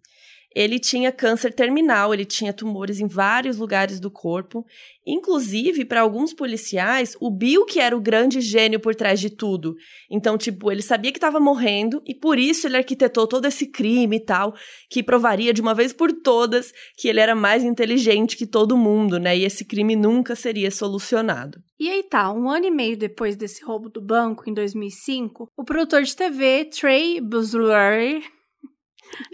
[0.53, 4.65] Ele tinha câncer terminal, ele tinha tumores em vários lugares do corpo.
[5.07, 9.75] Inclusive, para alguns policiais, o Bill que era o grande gênio por trás de tudo.
[10.09, 14.17] Então, tipo, ele sabia que estava morrendo e por isso ele arquitetou todo esse crime
[14.17, 14.53] e tal,
[14.89, 19.17] que provaria de uma vez por todas que ele era mais inteligente que todo mundo,
[19.17, 19.37] né?
[19.37, 21.59] E esse crime nunca seria solucionado.
[21.79, 25.63] E aí tá, um ano e meio depois desse roubo do banco, em 2005, o
[25.63, 27.19] produtor de TV, Trey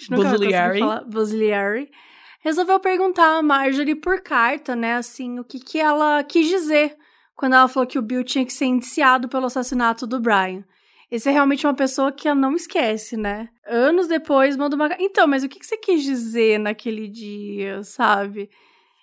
[0.09, 1.91] Busluary, Busliari.
[2.39, 6.95] Resolveu perguntar a Marjorie por carta, né, assim, o que, que ela quis dizer
[7.35, 10.63] quando ela falou que o Bill tinha que ser indiciado pelo assassinato do Brian.
[11.09, 13.49] Esse é realmente uma pessoa que ela não esquece, né?
[13.65, 14.89] Anos depois, manda uma.
[14.99, 18.49] Então, mas o que, que você quis dizer naquele dia, sabe?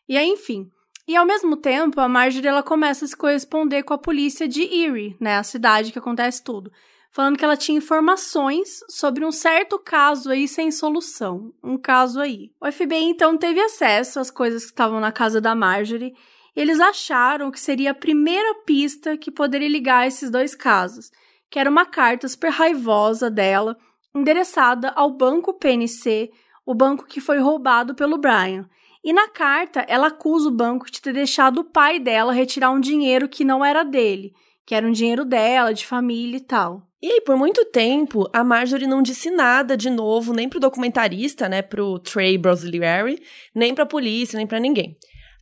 [0.08, 0.70] E aí, enfim.
[1.06, 4.62] E ao mesmo tempo, a Marjorie ela começa a se corresponder com a polícia de
[4.62, 5.36] Erie, né?
[5.36, 6.70] A cidade que acontece tudo
[7.14, 11.54] falando que ela tinha informações sobre um certo caso aí sem solução.
[11.62, 12.50] Um caso aí.
[12.60, 16.12] O FBI então teve acesso às coisas que estavam na casa da Marjorie
[16.56, 21.12] e eles acharam que seria a primeira pista que poderia ligar esses dois casos,
[21.48, 23.78] que era uma carta super raivosa dela,
[24.12, 26.32] endereçada ao banco PNC,
[26.66, 28.68] o banco que foi roubado pelo Brian.
[29.04, 32.80] E na carta, ela acusa o banco de ter deixado o pai dela retirar um
[32.80, 34.34] dinheiro que não era dele,
[34.66, 36.82] que era um dinheiro dela, de família e tal.
[37.04, 41.50] E aí, por muito tempo, a Marjorie não disse nada de novo, nem pro documentarista,
[41.50, 43.22] né, pro Trey Brosilieri,
[43.54, 44.96] nem pra polícia, nem pra ninguém.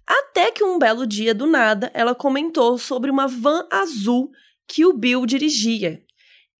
[0.05, 4.33] Até que um belo dia, do nada, ela comentou sobre uma van azul
[4.67, 6.03] que o Bill dirigia.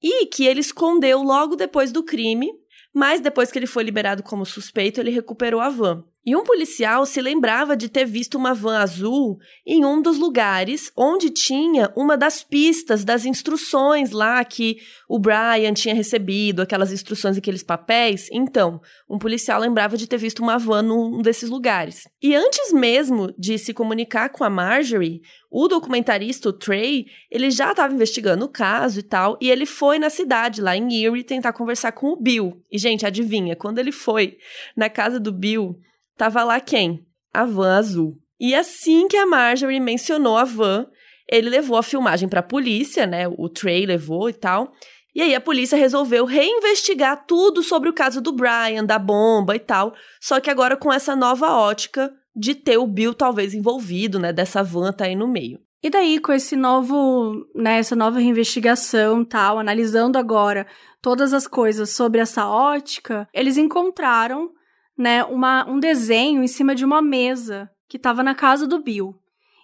[0.01, 2.53] E que ele escondeu logo depois do crime,
[2.95, 6.05] mas depois que ele foi liberado como suspeito, ele recuperou a van.
[6.25, 10.93] E um policial se lembrava de ter visto uma van azul em um dos lugares
[10.97, 17.37] onde tinha uma das pistas das instruções lá que o Brian tinha recebido, aquelas instruções,
[17.37, 18.29] aqueles papéis.
[18.31, 18.81] Então,
[19.11, 22.07] um policial lembrava de ter visto uma van num desses lugares.
[22.23, 27.73] E antes mesmo de se comunicar com a Marjorie, o documentarista, o Trey, ele já
[27.73, 31.53] estava investigando o caso e tal, e ele foi na cidade, lá em Erie, tentar
[31.53, 32.63] conversar com o Bill.
[32.71, 34.39] E, gente, adivinha, quando ele foi
[34.77, 35.79] na casa do Bill
[36.17, 37.07] Tava lá quem?
[37.33, 38.19] A van azul.
[38.39, 40.87] E assim que a Marjorie mencionou a van,
[41.29, 43.27] ele levou a filmagem para a polícia, né?
[43.29, 44.73] O Trey levou e tal.
[45.15, 49.59] E aí a polícia resolveu reinvestigar tudo sobre o caso do Brian, da bomba e
[49.59, 54.33] tal, só que agora com essa nova ótica de ter o Bill talvez envolvido, né,
[54.33, 55.61] dessa van tá aí no meio.
[55.83, 60.67] E daí com esse novo, né, essa nova reinvestigação, tal, analisando agora
[61.03, 64.51] todas as coisas sobre essa ótica, eles encontraram
[64.97, 69.15] né, uma, um desenho em cima de uma mesa que estava na casa do Bill.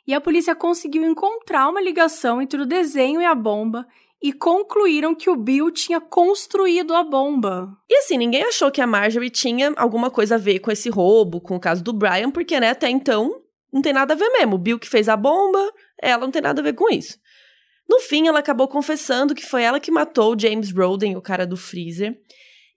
[0.06, 3.86] E a polícia conseguiu encontrar uma ligação entre o desenho e a bomba
[4.22, 7.68] e concluíram que o Bill tinha construído a bomba.
[7.88, 11.40] E assim, ninguém achou que a Marjorie tinha alguma coisa a ver com esse roubo,
[11.40, 14.56] com o caso do Brian, porque né, até então não tem nada a ver mesmo.
[14.56, 17.18] O Bill que fez a bomba, ela não tem nada a ver com isso.
[17.88, 21.46] No fim, ela acabou confessando que foi ela que matou o James Roden, o cara
[21.46, 22.18] do freezer,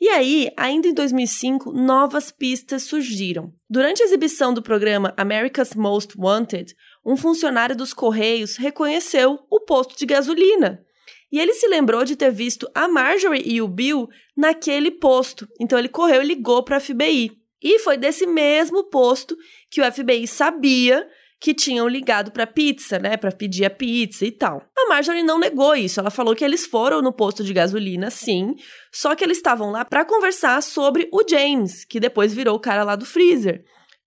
[0.02, 3.54] e aí, ainda em 2005, novas pistas surgiram.
[3.70, 9.96] Durante a exibição do programa America's Most Wanted, um funcionário dos Correios reconheceu o posto
[9.96, 10.84] de gasolina.
[11.32, 15.48] E ele se lembrou de ter visto a Marjorie e o Bill naquele posto.
[15.60, 17.34] Então ele correu e ligou para a FBI.
[17.62, 19.38] E foi desse mesmo posto
[19.70, 21.08] que o FBI sabia
[21.42, 24.62] que tinham ligado para pizza, né, para pedir a pizza e tal.
[24.78, 28.54] A Marjorie não negou isso, ela falou que eles foram no posto de gasolina, sim,
[28.94, 32.84] só que eles estavam lá para conversar sobre o James, que depois virou o cara
[32.84, 33.64] lá do freezer.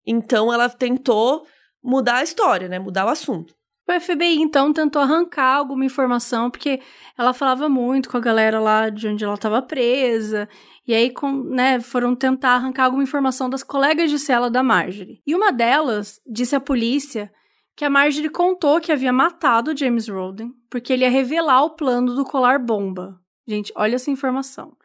[0.06, 1.44] Então ela tentou
[1.82, 3.52] mudar a história, né, mudar o assunto.
[3.86, 6.80] O FBI então tentou arrancar alguma informação, porque
[7.18, 10.48] ela falava muito com a galera lá de onde ela estava presa,
[10.86, 15.20] e aí com, né, foram tentar arrancar alguma informação das colegas de cela da Marjorie.
[15.26, 17.32] E uma delas disse à polícia
[17.76, 22.14] que a Marjorie contou que havia matado James Roden, porque ele ia revelar o plano
[22.14, 23.18] do colar bomba.
[23.46, 24.76] Gente, olha essa informação.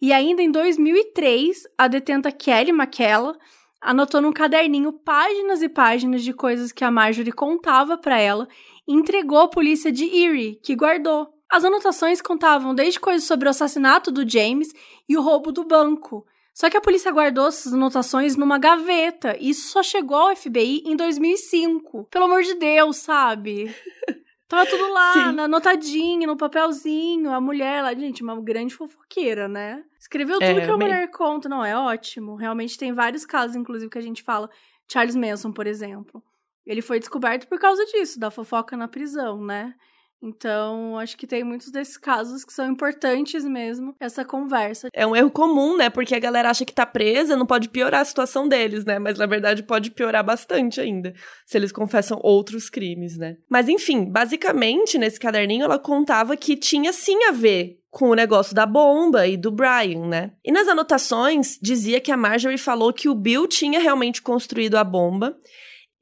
[0.00, 3.36] E ainda em 2003, a detenta Kelly McKella
[3.80, 8.48] anotou num caderninho páginas e páginas de coisas que a Marjorie contava para ela
[8.86, 11.28] e entregou à polícia de Erie, que guardou.
[11.52, 14.72] As anotações contavam desde coisas sobre o assassinato do James
[15.06, 16.26] e o roubo do banco.
[16.54, 20.82] Só que a polícia guardou essas anotações numa gaveta e isso só chegou ao FBI
[20.86, 22.04] em 2005.
[22.04, 23.70] Pelo amor de Deus, sabe?
[24.48, 27.30] Tava tudo lá, anotadinho, no papelzinho.
[27.30, 29.84] A mulher lá, gente, uma grande fofoqueira, né?
[30.00, 31.50] Escreveu tudo é, que a mulher conta.
[31.50, 32.34] Não, é ótimo.
[32.34, 34.48] Realmente tem vários casos, inclusive, que a gente fala.
[34.90, 36.22] Charles Manson, por exemplo.
[36.64, 39.74] Ele foi descoberto por causa disso, da fofoca na prisão, né?
[40.22, 44.88] Então, acho que tem muitos desses casos que são importantes mesmo, essa conversa.
[44.92, 45.90] É um erro comum, né?
[45.90, 49.00] Porque a galera acha que tá presa, não pode piorar a situação deles, né?
[49.00, 51.12] Mas na verdade pode piorar bastante ainda,
[51.44, 53.36] se eles confessam outros crimes, né?
[53.48, 58.54] Mas enfim, basicamente, nesse caderninho ela contava que tinha sim a ver com o negócio
[58.54, 60.30] da bomba e do Brian, né?
[60.44, 64.84] E nas anotações dizia que a Marjorie falou que o Bill tinha realmente construído a
[64.84, 65.36] bomba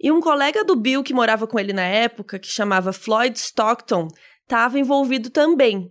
[0.01, 4.09] e um colega do Bill que morava com ele na época, que chamava Floyd Stockton,
[4.43, 5.91] estava envolvido também.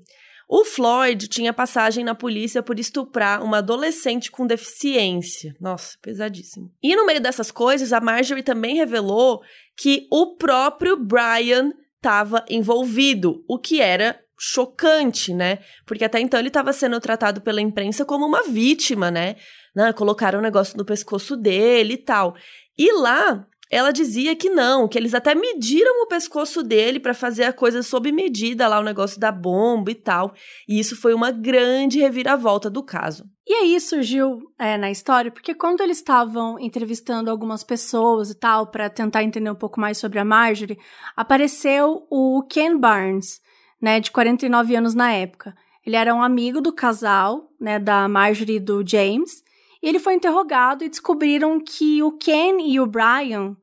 [0.52, 5.54] O Floyd tinha passagem na polícia por estuprar uma adolescente com deficiência.
[5.62, 6.72] Nossa, pesadíssimo.
[6.82, 9.42] E no meio dessas coisas, a Marjorie também revelou
[9.78, 15.60] que o próprio Brian estava envolvido, o que era chocante, né?
[15.86, 19.36] Porque até então ele estava sendo tratado pela imprensa como uma vítima, né?
[19.76, 19.94] né?
[19.94, 22.36] Colocaram um negócio no pescoço dele e tal.
[22.78, 27.44] E lá, ela dizia que não, que eles até mediram o pescoço dele para fazer
[27.44, 30.34] a coisa sob medida lá, o negócio da bomba e tal.
[30.68, 33.26] E isso foi uma grande reviravolta do caso.
[33.48, 38.68] E aí surgiu é, na história, porque quando eles estavam entrevistando algumas pessoas e tal,
[38.68, 40.78] para tentar entender um pouco mais sobre a Marjorie,
[41.16, 43.40] apareceu o Ken Barnes,
[43.80, 45.56] né, de 49 anos na época.
[45.86, 49.44] Ele era um amigo do casal, né, da Marjorie e do James,
[49.88, 53.56] ele foi interrogado e descobriram que o Ken e o Brian,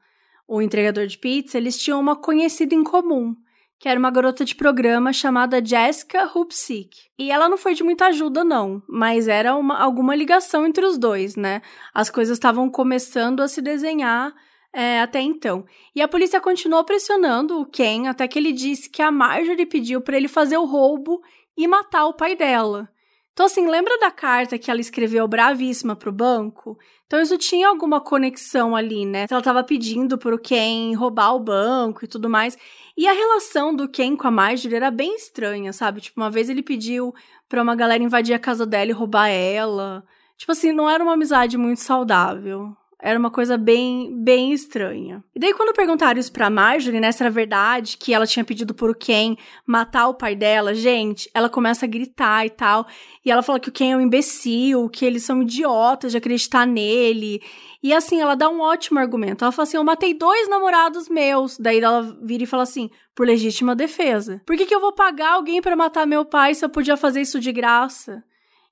[0.48, 3.36] o entregador de pizza, eles tinham uma conhecida em comum,
[3.78, 6.96] que era uma garota de programa chamada Jessica Hupsik.
[7.18, 10.96] E ela não foi de muita ajuda, não, mas era uma, alguma ligação entre os
[10.96, 11.60] dois, né?
[11.92, 14.34] As coisas estavam começando a se desenhar
[14.72, 15.64] é, até então.
[15.94, 20.00] E a polícia continuou pressionando o Ken até que ele disse que a Marjorie pediu
[20.00, 21.22] para ele fazer o roubo
[21.56, 22.88] e matar o pai dela.
[23.36, 26.78] Então, assim, lembra da carta que ela escreveu bravíssima pro banco?
[27.06, 29.26] Então, isso tinha alguma conexão ali, né?
[29.30, 32.56] Ela tava pedindo pro Ken roubar o banco e tudo mais.
[32.96, 36.00] E a relação do Ken com a Marjorie era bem estranha, sabe?
[36.00, 37.14] Tipo, uma vez ele pediu
[37.46, 40.02] pra uma galera invadir a casa dela e roubar ela.
[40.38, 42.74] Tipo assim, não era uma amizade muito saudável.
[43.00, 45.22] Era uma coisa bem, bem estranha.
[45.34, 48.72] E daí, quando perguntaram isso pra Marjorie, né, se era verdade que ela tinha pedido
[48.72, 52.86] pro Ken matar o pai dela, gente, ela começa a gritar e tal.
[53.22, 56.66] E ela fala que o Ken é um imbecil, que eles são idiotas de acreditar
[56.66, 57.42] nele.
[57.82, 59.44] E assim, ela dá um ótimo argumento.
[59.44, 61.58] Ela fala assim: Eu matei dois namorados meus.
[61.58, 64.40] Daí ela vira e fala assim: Por legítima defesa.
[64.46, 67.20] Por que, que eu vou pagar alguém para matar meu pai se eu podia fazer
[67.20, 68.24] isso de graça?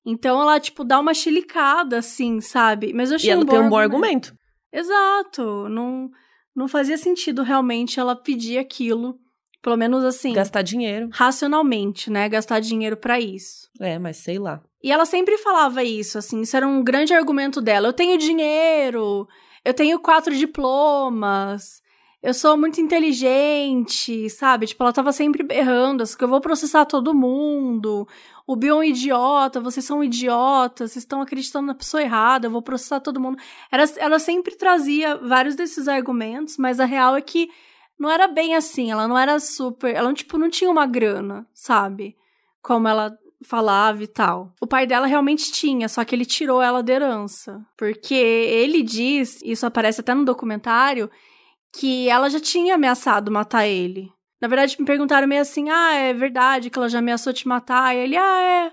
[0.05, 2.93] Então ela, tipo, dá uma chilicada, assim, sabe?
[2.93, 4.29] Mas eu achei e ela um tem um bom argumento.
[4.29, 4.38] argumento.
[4.73, 5.69] Exato.
[5.69, 6.11] Não,
[6.55, 9.19] não fazia sentido realmente ela pedir aquilo.
[9.62, 10.35] Pelo menos assim.
[10.35, 11.09] Gastar dinheiro.
[11.11, 12.29] Racionalmente, né?
[12.29, 13.71] Gastar dinheiro para isso.
[13.81, 14.62] É, mas sei lá.
[14.83, 16.43] E ela sempre falava isso, assim.
[16.43, 17.88] Isso era um grande argumento dela.
[17.88, 19.27] Eu tenho dinheiro.
[19.64, 21.83] Eu tenho quatro diplomas
[22.24, 24.66] eu sou muito inteligente, sabe?
[24.66, 28.08] Tipo, ela tava sempre berrando, assim, que eu vou processar todo mundo.
[28.46, 32.50] O Bill é um idiota, vocês são idiotas, vocês estão acreditando na pessoa errada, eu
[32.50, 33.37] vou processar todo mundo.
[33.70, 37.50] Ela, ela sempre trazia vários desses argumentos, mas a real é que
[37.98, 39.94] não era bem assim, ela não era super.
[39.94, 42.16] Ela, tipo, não tinha uma grana, sabe?
[42.62, 44.50] Como ela falava e tal.
[44.58, 47.60] O pai dela realmente tinha, só que ele tirou ela da herança.
[47.76, 51.10] Porque ele diz, isso aparece até no documentário,
[51.78, 54.12] que ela já tinha ameaçado matar ele.
[54.40, 57.94] Na verdade, me perguntaram meio assim: ah, é verdade que ela já ameaçou te matar?
[57.94, 58.72] E ele, ah, é.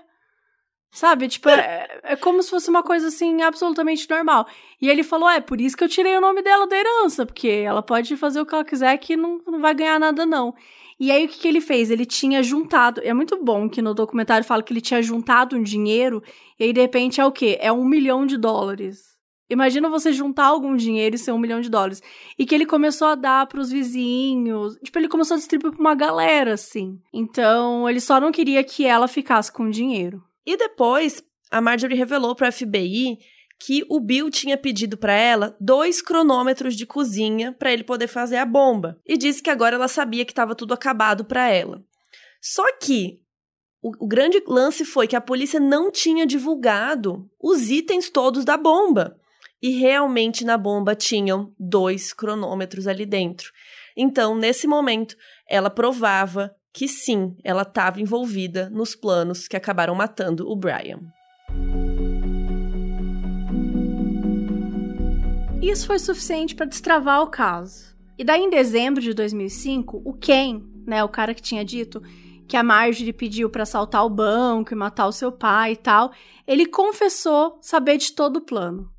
[0.90, 1.26] Sabe?
[1.26, 4.46] Tipo, é, é como se fosse uma coisa assim, absolutamente normal.
[4.80, 7.48] E ele falou: é, por isso que eu tirei o nome dela da herança, porque
[7.48, 10.54] ela pode fazer o que ela quiser que não, não vai ganhar nada, não.
[11.00, 11.90] E aí, o que, que ele fez?
[11.90, 13.00] Ele tinha juntado.
[13.02, 16.22] É muito bom que no documentário fala que ele tinha juntado um dinheiro,
[16.60, 17.58] e aí, de repente, é o quê?
[17.60, 19.11] É um milhão de dólares.
[19.52, 22.02] Imagina você juntar algum dinheiro e ser um milhão de dólares.
[22.38, 24.78] E que ele começou a dar pros vizinhos.
[24.82, 26.98] Tipo, ele começou a distribuir pra uma galera, assim.
[27.12, 30.24] Então, ele só não queria que ela ficasse com o dinheiro.
[30.46, 33.18] E depois, a Marjorie revelou pro FBI
[33.60, 38.38] que o Bill tinha pedido para ela dois cronômetros de cozinha para ele poder fazer
[38.38, 38.98] a bomba.
[39.06, 41.84] E disse que agora ela sabia que estava tudo acabado para ela.
[42.40, 43.20] Só que
[43.82, 48.56] o, o, grande lance foi que a polícia não tinha divulgado os itens todos da
[48.56, 49.20] bomba
[49.62, 53.52] e realmente na bomba tinham dois cronômetros ali dentro.
[53.96, 55.16] Então, nesse momento,
[55.48, 61.00] ela provava que sim, ela estava envolvida nos planos que acabaram matando o Brian.
[65.60, 67.96] Isso foi suficiente para destravar o caso.
[68.18, 72.02] E daí, em dezembro de 2005, o Ken, né, o cara que tinha dito
[72.48, 76.12] que a Marjorie pediu para assaltar o banco e matar o seu pai e tal,
[76.46, 78.90] ele confessou saber de todo o plano.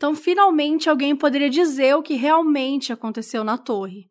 [0.00, 4.08] Então, finalmente, alguém poderia dizer o que realmente aconteceu na torre.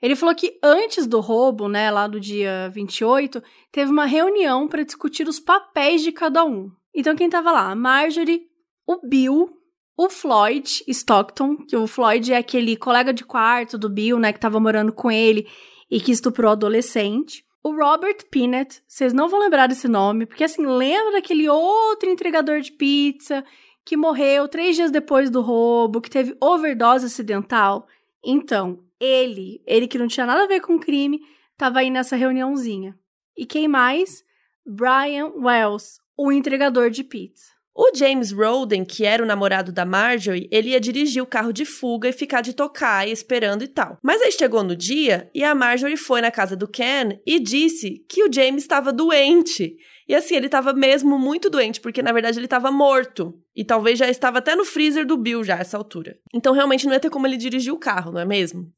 [0.00, 4.84] Ele falou que antes do roubo, né, lá do dia 28, teve uma reunião para
[4.84, 6.70] discutir os papéis de cada um.
[6.94, 7.72] Então, quem estava lá?
[7.72, 8.46] A Marjorie,
[8.86, 9.50] o Bill,
[9.96, 14.38] o Floyd Stockton, que o Floyd é aquele colega de quarto do Bill, né, que
[14.38, 15.48] tava morando com ele
[15.90, 17.44] e que estuprou adolescente.
[17.64, 22.60] O Robert Pinnett, vocês não vão lembrar desse nome, porque assim, lembra daquele outro entregador
[22.60, 23.44] de pizza
[23.86, 27.86] que morreu três dias depois do roubo, que teve overdose acidental?
[28.22, 31.20] Então, ele, ele que não tinha nada a ver com o crime,
[31.56, 32.98] tava aí nessa reuniãozinha.
[33.36, 34.24] E quem mais?
[34.66, 37.54] Brian Wells, o entregador de pizza.
[37.78, 41.64] O James Roden, que era o namorado da Marjorie, ele ia dirigir o carro de
[41.64, 43.98] fuga e ficar de tocar esperando e tal.
[44.02, 48.02] Mas aí chegou no dia e a Marjorie foi na casa do Ken e disse
[48.08, 49.76] que o James estava doente.
[50.08, 53.34] E assim, ele estava mesmo muito doente, porque na verdade ele estava morto.
[53.54, 56.16] E talvez já estava até no freezer do Bill já essa altura.
[56.32, 58.70] Então realmente não ia ter como ele dirigir o carro, não é mesmo?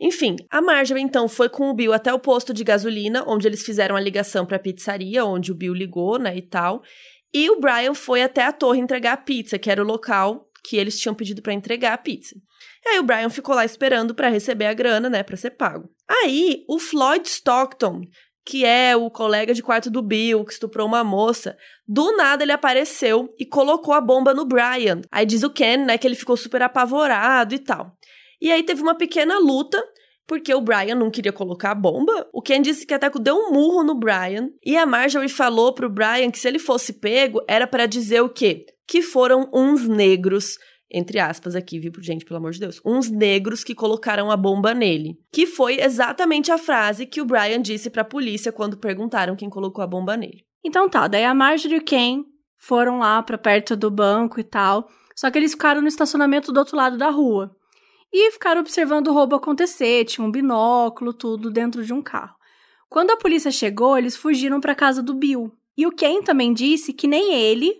[0.00, 3.62] Enfim, a Marjorie então foi com o Bill até o posto de gasolina, onde eles
[3.62, 6.82] fizeram a ligação para a pizzaria, onde o Bill ligou, né, e tal.
[7.34, 10.76] E o Brian foi até a torre entregar a pizza, que era o local que
[10.76, 12.34] eles tinham pedido para entregar a pizza.
[12.84, 15.90] E aí o Brian ficou lá esperando para receber a grana, né, para ser pago.
[16.08, 18.02] Aí o Floyd Stockton,
[18.50, 22.50] que é o colega de quarto do Bill, que estuprou uma moça, do nada ele
[22.50, 25.02] apareceu e colocou a bomba no Brian.
[25.08, 27.92] Aí diz o Ken, né, que ele ficou super apavorado e tal.
[28.42, 29.80] E aí teve uma pequena luta
[30.26, 32.28] porque o Brian não queria colocar a bomba.
[32.32, 34.50] O Ken disse que até deu um murro no Brian.
[34.64, 38.28] E a Marjorie falou pro Brian que se ele fosse pego, era para dizer o
[38.28, 38.66] quê?
[38.84, 40.58] Que foram uns negros
[40.90, 44.74] entre aspas aqui, viu, gente, pelo amor de Deus, uns negros que colocaram a bomba
[44.74, 45.18] nele.
[45.32, 49.48] Que foi exatamente a frase que o Brian disse para a polícia quando perguntaram quem
[49.48, 50.44] colocou a bomba nele.
[50.64, 52.24] Então tá, daí a Marjorie e Ken
[52.58, 56.58] foram lá para perto do banco e tal, só que eles ficaram no estacionamento do
[56.58, 57.56] outro lado da rua
[58.12, 62.34] e ficaram observando o roubo acontecer, tinha um binóculo, tudo dentro de um carro.
[62.88, 65.52] Quando a polícia chegou, eles fugiram para casa do Bill.
[65.76, 67.72] E o Ken também disse que nem ele,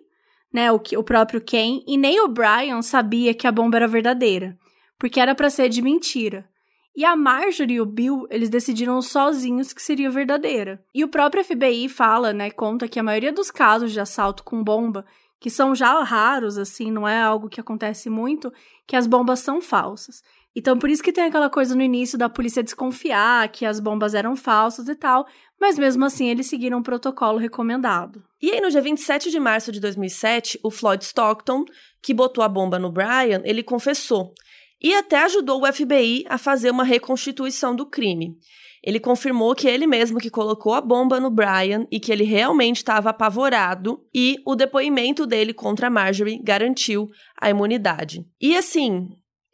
[0.53, 4.59] né, o, o próprio Ken, e nem o Brian sabia que a bomba era verdadeira,
[4.99, 6.49] porque era para ser de mentira.
[6.97, 10.83] E a Marjorie e o Bill, eles decidiram sozinhos que seria verdadeira.
[10.95, 14.63] E o próprio FBI fala, né, conta que a maioria dos casos de assalto com
[14.63, 15.05] bomba
[15.41, 18.53] que são já raros, assim, não é algo que acontece muito,
[18.87, 20.23] que as bombas são falsas.
[20.55, 24.15] Então, por isso que tem aquela coisa no início da polícia desconfiar que as bombas
[24.15, 25.27] eram falsas e tal,
[25.61, 28.23] mas mesmo assim eles seguiram o protocolo recomendado.
[28.43, 31.65] E aí, no dia 27 de março de 2007, o Floyd Stockton,
[32.03, 34.35] que botou a bomba no Brian, ele confessou.
[34.83, 38.37] E até ajudou o FBI a fazer uma reconstituição do crime.
[38.83, 42.79] Ele confirmou que ele mesmo que colocou a bomba no Brian e que ele realmente
[42.79, 48.25] estava apavorado e o depoimento dele contra a Marjorie garantiu a imunidade.
[48.41, 49.11] E assim,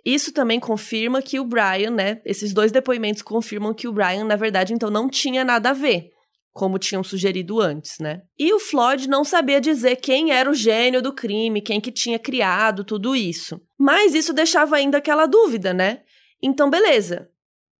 [0.06, 4.36] isso também confirma que o Brian, né, esses dois depoimentos confirmam que o Brian na
[4.36, 6.12] verdade então não tinha nada a ver
[6.52, 8.22] como tinham sugerido antes, né?
[8.38, 12.18] E o Floyd não sabia dizer quem era o gênio do crime, quem que tinha
[12.18, 13.60] criado tudo isso.
[13.78, 16.00] Mas isso deixava ainda aquela dúvida, né?
[16.42, 17.28] Então, beleza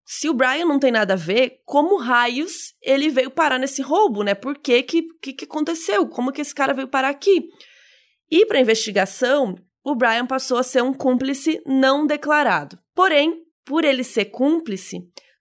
[0.07, 4.23] se o Brian não tem nada a ver, como raios ele veio parar nesse roubo,
[4.23, 4.37] né?
[4.37, 6.07] Por que que, que, que aconteceu?
[6.07, 7.49] Como que esse cara veio parar aqui?
[8.31, 9.57] E para investigação,
[9.87, 12.77] o Brian passou a ser um cúmplice não declarado.
[12.93, 14.99] Porém, por ele ser cúmplice,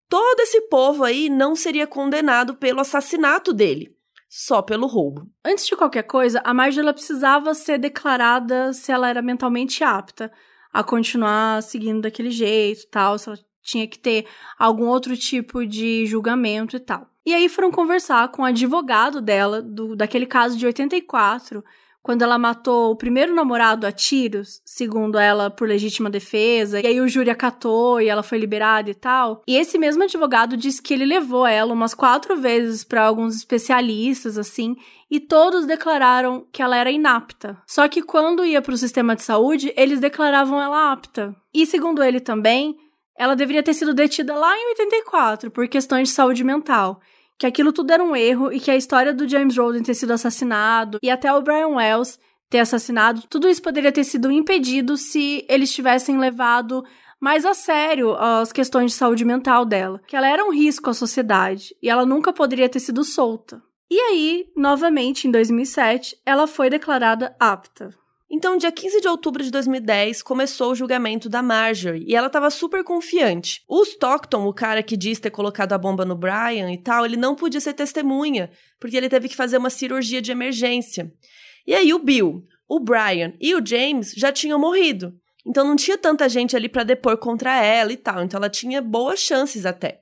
[0.07, 3.97] todo esse povo aí não seria condenado pelo assassinato dele,
[4.29, 5.27] só pelo roubo.
[5.43, 10.31] Antes de qualquer coisa, a Marjorie precisava ser declarada se ela era mentalmente apta
[10.71, 14.27] a continuar seguindo daquele jeito, tal, se ela tinha que ter
[14.59, 17.09] algum outro tipo de julgamento e tal.
[17.25, 21.63] E aí foram conversar com o advogado dela, do, daquele caso de 84,
[22.05, 27.01] quando ela matou o primeiro namorado a tiros, segundo ela, por legítima defesa, e aí
[27.01, 29.41] o júri acatou e ela foi liberada e tal.
[29.47, 34.37] E esse mesmo advogado disse que ele levou ela umas quatro vezes para alguns especialistas,
[34.37, 34.75] assim,
[35.09, 37.57] e todos declararam que ela era inapta.
[37.65, 41.35] Só que quando ia para o sistema de saúde, eles declaravam ela apta.
[41.51, 42.77] E segundo ele também,
[43.17, 47.01] ela deveria ter sido detida lá em 84 por questões de saúde mental.
[47.37, 50.13] Que aquilo tudo era um erro e que a história do James Roden ter sido
[50.13, 52.17] assassinado e até o Brian Wells
[52.49, 56.83] ter assassinado, tudo isso poderia ter sido impedido se eles tivessem levado
[57.19, 60.93] mais a sério as questões de saúde mental dela, que ela era um risco à
[60.93, 63.61] sociedade e ela nunca poderia ter sido solta.
[63.89, 67.89] E aí, novamente, em 2007, ela foi declarada apta.
[68.29, 72.49] Então, dia 15 de outubro de 2010, começou o julgamento da Marjorie e ela estava
[72.49, 73.63] super confiante.
[73.67, 77.17] O Stockton, o cara que diz ter colocado a bomba no Brian e tal, ele
[77.17, 78.49] não podia ser testemunha,
[78.79, 81.13] porque ele teve que fazer uma cirurgia de emergência.
[81.67, 85.13] E aí o Bill, o Brian e o James já tinham morrido.
[85.45, 88.81] Então não tinha tanta gente ali para depor contra ela e tal, então ela tinha
[88.81, 90.01] boas chances até.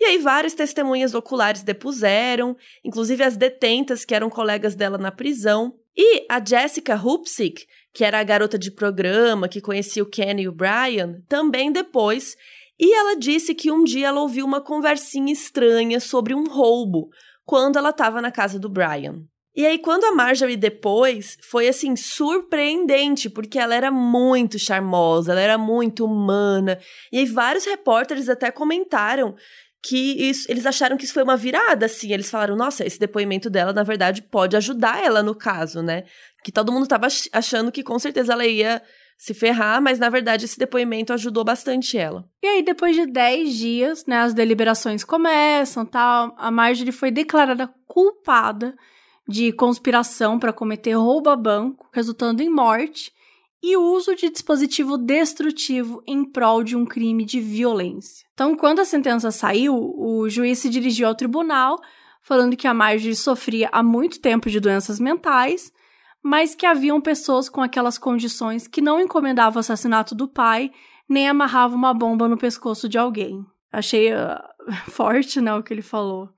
[0.00, 5.74] E aí várias testemunhas oculares depuseram, inclusive as detentas que eram colegas dela na prisão.
[5.96, 10.48] E a Jessica Hupsick, que era a garota de programa que conhecia o Ken e
[10.48, 12.36] o Brian, também depois,
[12.80, 17.10] e ela disse que um dia ela ouviu uma conversinha estranha sobre um roubo
[17.44, 19.22] quando ela estava na casa do Brian.
[19.54, 25.40] E aí, quando a Marjorie depois, foi assim, surpreendente, porque ela era muito charmosa, ela
[25.42, 26.80] era muito humana.
[27.12, 29.34] E aí, vários repórteres até comentaram
[29.82, 32.12] que isso, eles acharam que isso foi uma virada, assim.
[32.12, 36.04] Eles falaram, nossa, esse depoimento dela, na verdade, pode ajudar ela no caso, né?
[36.44, 38.80] Que todo mundo tava achando que com certeza ela ia
[39.18, 42.24] se ferrar, mas na verdade esse depoimento ajudou bastante ela.
[42.42, 47.72] E aí, depois de 10 dias, né, as deliberações começam, tal, a Marjorie foi declarada
[47.86, 48.74] culpada
[49.28, 53.12] de conspiração para cometer roubo a banco, resultando em morte,
[53.62, 58.26] e uso de dispositivo destrutivo em prol de um crime de violência.
[58.34, 61.78] Então, quando a sentença saiu, o juiz se dirigiu ao tribunal
[62.22, 65.72] falando que a Marjorie sofria há muito tempo de doenças mentais,
[66.22, 70.70] mas que haviam pessoas com aquelas condições que não encomendavam o assassinato do pai
[71.08, 73.44] nem amarravam uma bomba no pescoço de alguém.
[73.72, 74.38] Achei uh,
[74.90, 76.28] forte, né, o que ele falou.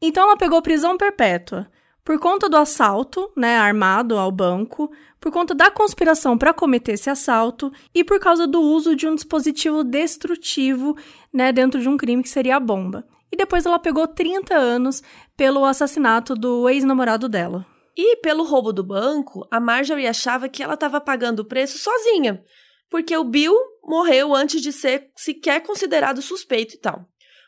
[0.00, 1.68] Então ela pegou prisão perpétua
[2.06, 7.10] por conta do assalto, né, armado ao banco, por conta da conspiração para cometer esse
[7.10, 10.96] assalto e por causa do uso de um dispositivo destrutivo,
[11.34, 13.04] né, dentro de um crime que seria a bomba.
[13.32, 15.02] E depois ela pegou 30 anos
[15.36, 17.66] pelo assassinato do ex-namorado dela.
[17.96, 22.40] E pelo roubo do banco, a Marjorie achava que ela estava pagando o preço sozinha,
[22.88, 23.52] porque o Bill
[23.82, 27.04] morreu antes de ser sequer considerado suspeito e tal.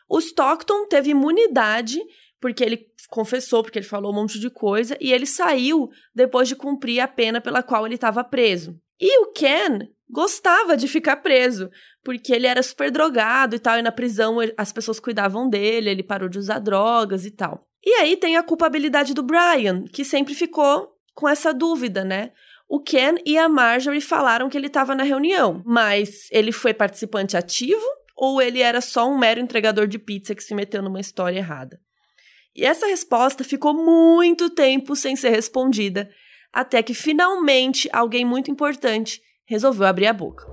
[0.09, 1.97] O Stockton teve imunidade
[2.41, 6.55] porque ele confessou, porque ele falou um monte de coisa, e ele saiu depois de
[6.55, 8.79] cumprir a pena pela qual ele estava preso.
[8.99, 9.79] E o Ken
[10.09, 11.69] gostava de ficar preso,
[12.03, 16.03] porque ele era super drogado e tal, e na prisão as pessoas cuidavam dele, ele
[16.03, 17.67] parou de usar drogas e tal.
[17.83, 22.31] E aí tem a culpabilidade do Brian, que sempre ficou com essa dúvida, né?
[22.67, 27.35] O Ken e a Marjorie falaram que ele estava na reunião, mas ele foi participante
[27.35, 27.85] ativo
[28.15, 31.79] ou ele era só um mero entregador de pizza que se meteu numa história errada?
[32.59, 36.09] E essa resposta ficou muito tempo sem ser respondida,
[36.51, 40.45] até que finalmente alguém muito importante resolveu abrir a boca.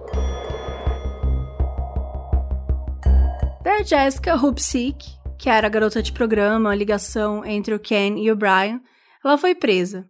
[3.61, 5.05] Da Jessica Hupsick,
[5.37, 8.81] que era a garota de programa, a ligação entre o Ken e o Brian,
[9.25, 10.09] ela foi presa.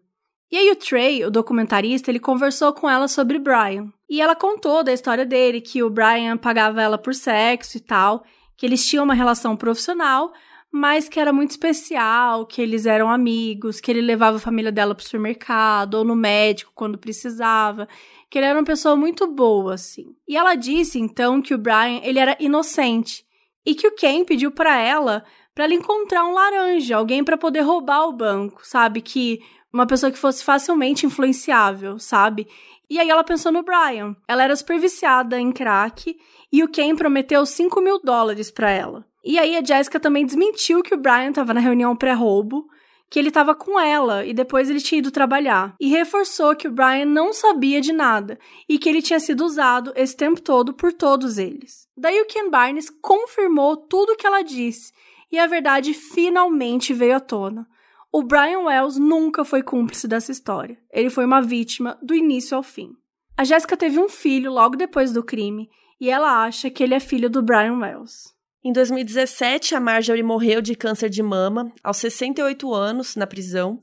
[0.52, 3.90] E aí o Trey, o documentarista, ele conversou com ela sobre Brian.
[4.06, 8.22] E ela contou da história dele, que o Brian pagava ela por sexo e tal,
[8.54, 10.30] que eles tinham uma relação profissional,
[10.76, 14.94] mas que era muito especial, que eles eram amigos, que ele levava a família dela
[14.94, 17.88] pro supermercado ou no médico quando precisava,
[18.30, 20.14] que ele era uma pessoa muito boa, assim.
[20.28, 23.24] E ela disse então que o Brian, ele era inocente
[23.64, 25.24] e que o Ken pediu para ela
[25.54, 29.00] para ela encontrar um laranja, alguém para poder roubar o banco, sabe?
[29.00, 29.40] Que
[29.72, 32.46] uma pessoa que fosse facilmente influenciável, sabe?
[32.90, 34.14] E aí ela pensou no Brian.
[34.28, 36.14] Ela era super viciada em crack
[36.52, 39.06] e o Ken prometeu 5 mil dólares para ela.
[39.26, 42.64] E aí a Jessica também desmentiu que o Brian estava na reunião pré-roubo,
[43.10, 45.74] que ele estava com ela e depois ele tinha ido trabalhar.
[45.80, 49.92] E reforçou que o Brian não sabia de nada e que ele tinha sido usado
[49.96, 51.88] esse tempo todo por todos eles.
[51.96, 54.92] Daí o Ken Barnes confirmou tudo o que ela disse
[55.30, 57.66] e a verdade finalmente veio à tona.
[58.12, 60.78] O Brian Wells nunca foi cúmplice dessa história.
[60.92, 62.92] Ele foi uma vítima do início ao fim.
[63.36, 65.68] A Jessica teve um filho logo depois do crime
[66.00, 68.35] e ela acha que ele é filho do Brian Wells.
[68.66, 73.78] Em 2017, a Marjorie morreu de câncer de mama, aos 68 anos, na prisão,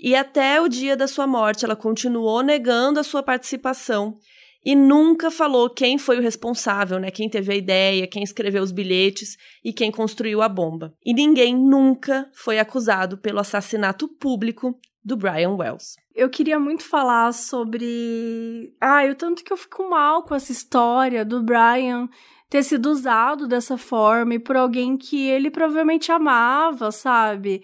[0.00, 4.16] e até o dia da sua morte ela continuou negando a sua participação
[4.64, 7.10] e nunca falou quem foi o responsável, né?
[7.10, 10.94] Quem teve a ideia, quem escreveu os bilhetes e quem construiu a bomba.
[11.04, 15.96] E ninguém nunca foi acusado pelo assassinato público do Brian Wells.
[16.14, 18.74] Eu queria muito falar sobre.
[18.80, 22.08] Ah, o tanto que eu fico mal com essa história do Brian
[22.48, 27.62] ter sido usado dessa forma e por alguém que ele provavelmente amava, sabe?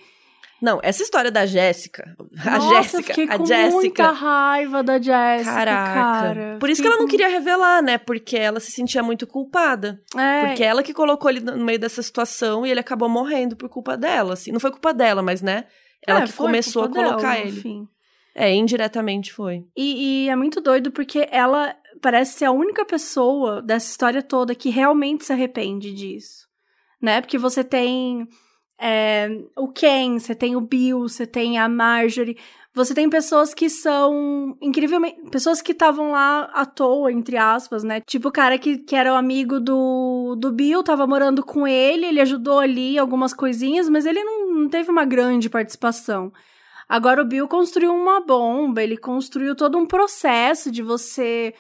[0.61, 2.15] Não, essa história da Jéssica,
[2.45, 3.73] a Jéssica, a com Jéssica.
[3.73, 5.95] muita raiva da Jéssica, Caraca.
[5.95, 6.57] cara.
[6.61, 7.97] Por isso que ela não queria revelar, né?
[7.97, 10.03] Porque ela se sentia muito culpada.
[10.15, 13.71] É, Porque ela que colocou ele no meio dessa situação e ele acabou morrendo por
[13.71, 14.53] culpa dela, assim.
[14.53, 15.65] Não foi culpa dela, mas, né?
[16.07, 17.61] Ela é, que começou a dela, colocar no ele.
[17.61, 17.89] fim.
[18.35, 19.65] É, indiretamente foi.
[19.77, 24.55] E, e é muito doido porque ela parece ser a única pessoa dessa história toda
[24.55, 26.47] que realmente se arrepende disso,
[27.01, 27.21] né?
[27.21, 28.27] Porque você tem
[28.81, 32.39] é, o Ken, você tem o Bill, você tem a Marjorie,
[32.73, 35.29] você tem pessoas que são incrivelmente.
[35.31, 38.01] pessoas que estavam lá à toa, entre aspas, né?
[38.01, 42.07] Tipo o cara que, que era o amigo do, do Bill, tava morando com ele,
[42.07, 46.33] ele ajudou ali algumas coisinhas, mas ele não, não teve uma grande participação.
[46.89, 51.55] Agora o Bill construiu uma bomba, ele construiu todo um processo de você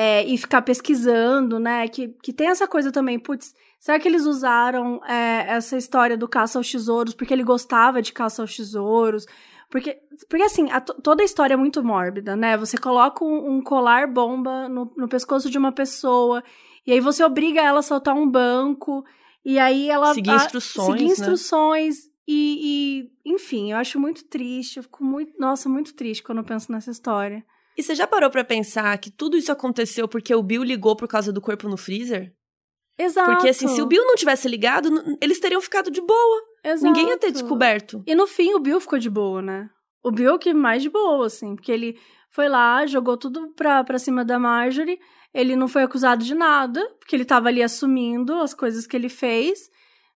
[0.00, 1.88] é, ir ficar pesquisando, né?
[1.88, 6.28] Que, que tem essa coisa também, putz, será que eles usaram é, essa história do
[6.28, 9.26] caça aos tesouros porque ele gostava de caça aos tesouros?
[9.68, 9.98] Porque,
[10.30, 12.56] porque assim, a to- toda a história é muito mórbida, né?
[12.56, 16.44] Você coloca um, um colar bomba no, no pescoço de uma pessoa,
[16.86, 19.04] e aí você obriga ela a soltar um banco,
[19.44, 20.14] e aí ela.
[20.14, 21.10] Seguir a- instruções, Seguir né?
[21.10, 21.96] instruções.
[22.30, 24.76] E, e, enfim, eu acho muito triste.
[24.76, 25.32] Eu fico muito.
[25.40, 27.44] Nossa, muito triste quando eu penso nessa história.
[27.78, 31.06] E você já parou pra pensar que tudo isso aconteceu porque o Bill ligou por
[31.06, 32.34] causa do corpo no freezer?
[32.98, 33.30] Exato.
[33.30, 34.90] Porque, assim, se o Bill não tivesse ligado,
[35.22, 36.42] eles teriam ficado de boa.
[36.64, 36.84] Exato.
[36.84, 38.02] Ninguém ia ter descoberto.
[38.04, 39.70] E no fim, o Bill ficou de boa, né?
[40.02, 41.96] O Bill que mais de boa, assim, porque ele
[42.32, 44.98] foi lá, jogou tudo pra, pra cima da Marjorie.
[45.32, 49.08] Ele não foi acusado de nada, porque ele tava ali assumindo as coisas que ele
[49.08, 49.70] fez.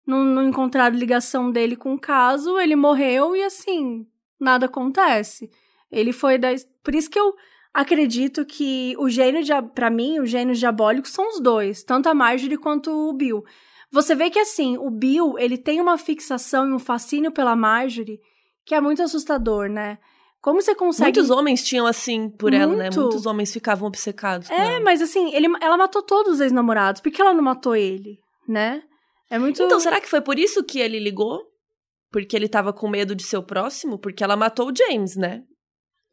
[0.05, 4.05] Não, não encontraram ligação dele com o caso, ele morreu e assim,
[4.41, 5.49] nada acontece.
[5.93, 6.49] Ele foi da.
[6.83, 7.33] Por isso que eu
[7.73, 9.43] acredito que o gênio,
[9.75, 13.45] pra mim, os gênios diabólicos são os dois, tanto a Marjorie quanto o Bill.
[13.91, 18.21] Você vê que assim, o Bill, ele tem uma fixação e um fascínio pela Marjorie
[18.65, 19.99] que é muito assustador, né?
[20.41, 21.19] Como você consegue.
[21.19, 22.85] Muitos homens tinham assim por ela, né?
[22.85, 23.01] Muito.
[23.01, 24.51] Muitos homens ficavam obcecados.
[24.51, 27.01] É, mas assim, ele, ela matou todos os ex-namorados.
[27.01, 28.19] Por que ela não matou ele,
[28.49, 28.83] né?
[29.31, 29.63] É muito.
[29.63, 31.41] Então, será que foi por isso que ele ligou?
[32.11, 33.99] Porque ele tava com medo de ser o próximo?
[33.99, 35.45] Porque ela matou o James, né?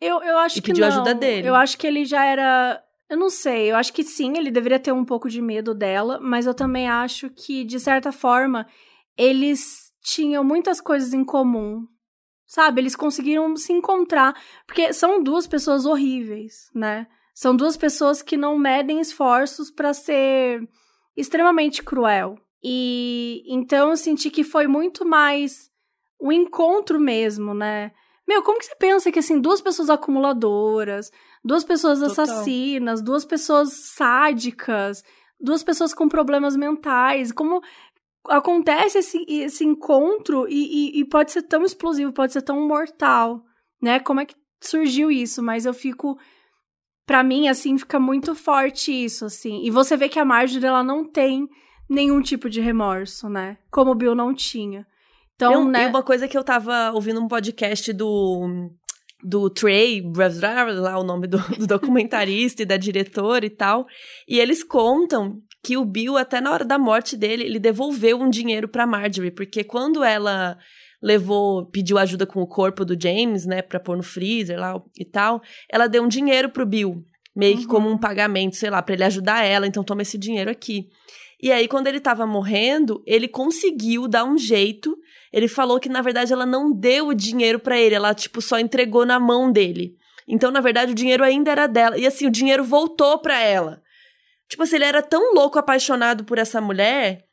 [0.02, 0.94] Eu, eu acho E que pediu não.
[0.94, 1.48] ajuda dele.
[1.48, 2.82] Eu acho que ele já era.
[3.10, 3.72] Eu não sei.
[3.72, 6.88] Eu acho que sim, ele deveria ter um pouco de medo dela, mas eu também
[6.88, 8.66] acho que, de certa forma,
[9.18, 11.86] eles tinham muitas coisas em comum.
[12.46, 12.82] Sabe?
[12.82, 14.34] Eles conseguiram se encontrar.
[14.66, 17.08] Porque são duas pessoas horríveis, né?
[17.36, 20.62] São duas pessoas que não medem esforços pra ser
[21.16, 22.38] extremamente cruel.
[22.64, 25.70] E então eu senti que foi muito mais
[26.20, 27.92] um encontro mesmo, né?
[28.30, 31.12] Meu, como que você pensa que assim, duas pessoas acumuladoras,
[31.44, 32.12] duas pessoas Total.
[32.12, 35.04] assassinas, duas pessoas sádicas,
[35.42, 37.60] duas pessoas com problemas mentais, como
[38.28, 43.44] acontece esse, esse encontro e, e, e pode ser tão explosivo, pode ser tão mortal,
[43.82, 44.00] né?
[44.00, 45.42] Como é que surgiu isso?
[45.42, 46.16] Mas eu fico
[47.08, 49.64] Pra mim, assim, fica muito forte isso, assim.
[49.66, 51.50] E você vê que a Marjorie, ela não tem
[51.90, 53.58] nenhum tipo de remorso, né?
[53.72, 54.86] Como o Bill não tinha.
[55.40, 55.84] Então, Eu- né?
[55.86, 58.70] E uma coisa que eu tava ouvindo um podcast do
[59.24, 60.02] do Trey,
[60.78, 63.86] lá o nome do, do documentarista e da diretora e tal,
[64.28, 68.30] e eles contam que o Bill até na hora da morte dele, ele devolveu um
[68.30, 70.58] dinheiro pra Marjorie, porque quando ela
[71.02, 75.04] levou, pediu ajuda com o corpo do James, né, pra pôr no freezer lá e
[75.04, 77.04] tal, ela deu um dinheiro pro Bill,
[77.36, 77.70] meio que Uhum.
[77.70, 80.88] como um pagamento, sei lá, pra ele ajudar ela, então toma esse dinheiro aqui.
[81.42, 84.98] E aí, quando ele tava morrendo, ele conseguiu dar um jeito.
[85.32, 88.60] Ele falou que, na verdade, ela não deu o dinheiro pra ele, ela, tipo, só
[88.60, 89.96] entregou na mão dele.
[90.28, 91.98] Então, na verdade, o dinheiro ainda era dela.
[91.98, 93.82] E assim, o dinheiro voltou pra ela.
[94.48, 97.24] Tipo assim, ele era tão louco apaixonado por essa mulher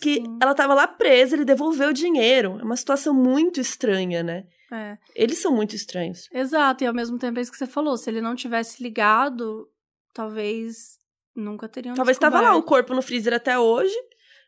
[0.00, 0.38] que Sim.
[0.40, 2.58] ela tava lá presa, ele devolveu o dinheiro.
[2.60, 4.44] É uma situação muito estranha, né?
[4.72, 4.96] É.
[5.14, 6.28] Eles são muito estranhos.
[6.32, 7.96] Exato, e ao mesmo tempo é isso que você falou.
[7.96, 9.68] Se ele não tivesse ligado,
[10.14, 10.99] talvez
[11.34, 13.94] nunca teriam Talvez tava lá o corpo no freezer até hoje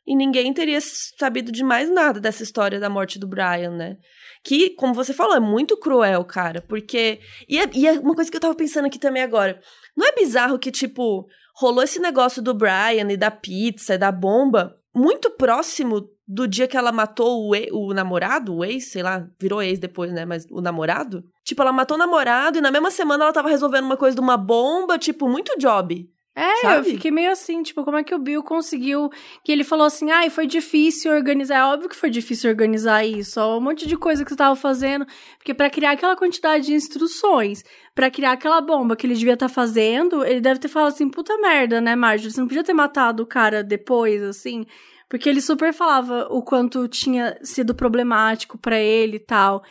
[0.06, 3.96] e ninguém teria sabido de mais nada dessa história da morte do Brian, né?
[4.44, 7.20] Que, como você falou, é muito cruel, cara, porque.
[7.48, 9.60] E é, e é uma coisa que eu tava pensando aqui também agora.
[9.96, 14.10] Não é bizarro que, tipo, rolou esse negócio do Brian e da pizza, e da
[14.10, 19.28] bomba, muito próximo do dia que ela matou o, o namorado, o ex, sei lá,
[19.40, 20.24] virou ex depois, né?
[20.24, 21.22] Mas o namorado.
[21.44, 24.20] Tipo, ela matou o namorado e na mesma semana ela tava resolvendo uma coisa de
[24.20, 26.08] uma bomba, tipo, muito job.
[26.34, 26.90] É, eu sabe?
[26.92, 29.10] fiquei meio assim, tipo, como é que o Bill conseguiu.
[29.44, 31.58] Que ele falou assim, ai, foi difícil organizar.
[31.58, 33.38] É óbvio que foi difícil organizar isso.
[33.38, 35.06] Ó, um monte de coisa que você tava fazendo.
[35.36, 37.62] Porque pra criar aquela quantidade de instruções,
[37.94, 41.36] pra criar aquela bomba que ele devia estar fazendo, ele deve ter falado assim, puta
[41.36, 42.32] merda, né, Marjorie?
[42.32, 44.64] Você não podia ter matado o cara depois, assim.
[45.10, 49.62] Porque ele super falava o quanto tinha sido problemático para ele e tal.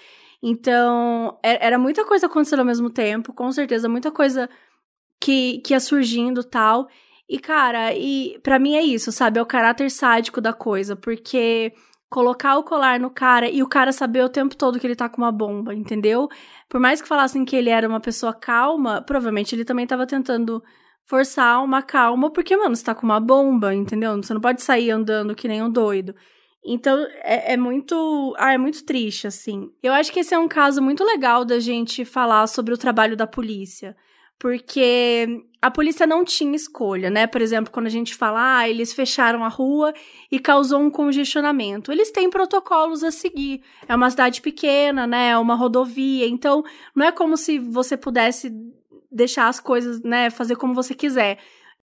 [0.43, 4.47] Então, é, era muita coisa acontecendo ao mesmo tempo, com certeza, muita coisa
[5.21, 6.89] que, que ia surgindo tal.
[7.29, 9.39] E, cara, e para mim é isso, sabe?
[9.39, 11.71] É o caráter sádico da coisa, porque
[12.09, 15.07] colocar o colar no cara e o cara saber o tempo todo que ele tá
[15.07, 16.27] com uma bomba, entendeu?
[16.67, 20.61] Por mais que falassem que ele era uma pessoa calma, provavelmente ele também tava tentando
[21.05, 24.17] forçar uma calma, porque, mano, você tá com uma bomba, entendeu?
[24.17, 26.13] Você não pode sair andando que nem um doido.
[26.65, 28.35] Então, é, é, muito.
[28.37, 29.71] Ah, é muito triste, assim.
[29.81, 33.17] Eu acho que esse é um caso muito legal da gente falar sobre o trabalho
[33.17, 33.95] da polícia
[34.41, 37.27] porque a polícia não tinha escolha, né?
[37.27, 39.93] Por exemplo, quando a gente fala, ah, eles fecharam a rua
[40.31, 41.91] e causou um congestionamento.
[41.91, 43.61] Eles têm protocolos a seguir.
[43.87, 45.29] É uma cidade pequena, né?
[45.29, 46.27] É uma rodovia.
[46.27, 46.63] Então,
[46.95, 48.51] não é como se você pudesse
[49.11, 50.31] deixar as coisas, né?
[50.31, 51.37] Fazer como você quiser.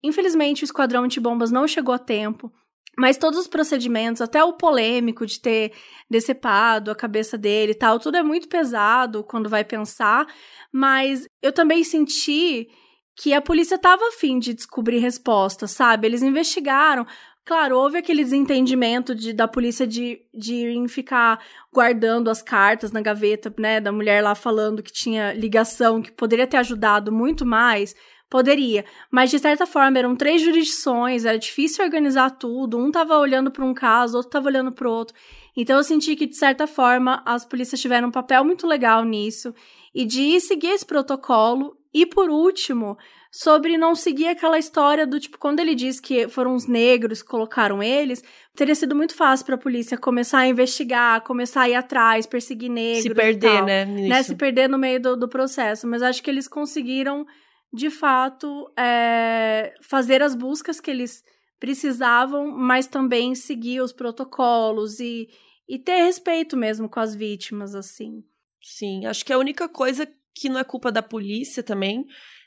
[0.02, 2.50] Infelizmente, o esquadrão antibombas não chegou a tempo.
[2.98, 5.72] Mas todos os procedimentos, até o polêmico de ter
[6.08, 10.26] decepado a cabeça dele e tal, tudo é muito pesado quando vai pensar.
[10.72, 12.68] Mas eu também senti
[13.14, 16.06] que a polícia estava afim de descobrir respostas, sabe?
[16.06, 17.06] Eles investigaram.
[17.44, 21.40] Claro, houve aquele desentendimento de, da polícia de, de ficar
[21.72, 23.80] guardando as cartas na gaveta, né?
[23.80, 27.94] Da mulher lá falando que tinha ligação, que poderia ter ajudado muito mais.
[28.28, 33.52] Poderia, mas de certa forma eram três jurisdições, era difícil organizar tudo, um estava olhando
[33.52, 35.16] para um caso, outro estava olhando para outro.
[35.56, 39.54] Então eu senti que de certa forma as polícias tiveram um papel muito legal nisso
[39.94, 41.76] e de seguir esse protocolo.
[41.94, 42.98] E por último,
[43.30, 47.28] sobre não seguir aquela história do tipo, quando ele diz que foram os negros que
[47.28, 48.24] colocaram eles,
[48.54, 52.70] teria sido muito fácil para a polícia começar a investigar, começar a ir atrás, perseguir
[52.70, 53.02] negros.
[53.02, 53.84] Se perder, né?
[53.84, 54.22] né?
[54.22, 55.86] Se perder no meio do, do processo.
[55.86, 57.26] Mas acho que eles conseguiram,
[57.72, 61.22] de fato, é, fazer as buscas que eles
[61.58, 65.28] precisavam, mas também seguir os protocolos e,
[65.68, 68.22] e ter respeito mesmo com as vítimas, assim.
[68.62, 72.04] Sim, acho que a única coisa que não é culpa da polícia também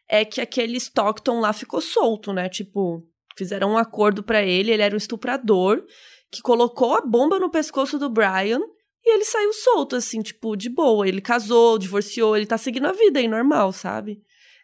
[0.07, 2.49] é que aquele Stockton lá ficou solto, né?
[2.49, 3.03] Tipo,
[3.37, 5.83] fizeram um acordo para ele, ele era um estuprador
[6.31, 8.61] que colocou a bomba no pescoço do Brian
[9.03, 11.07] e ele saiu solto, assim, tipo, de boa.
[11.07, 14.21] Ele casou, divorciou, ele tá seguindo a vida aí, normal, sabe?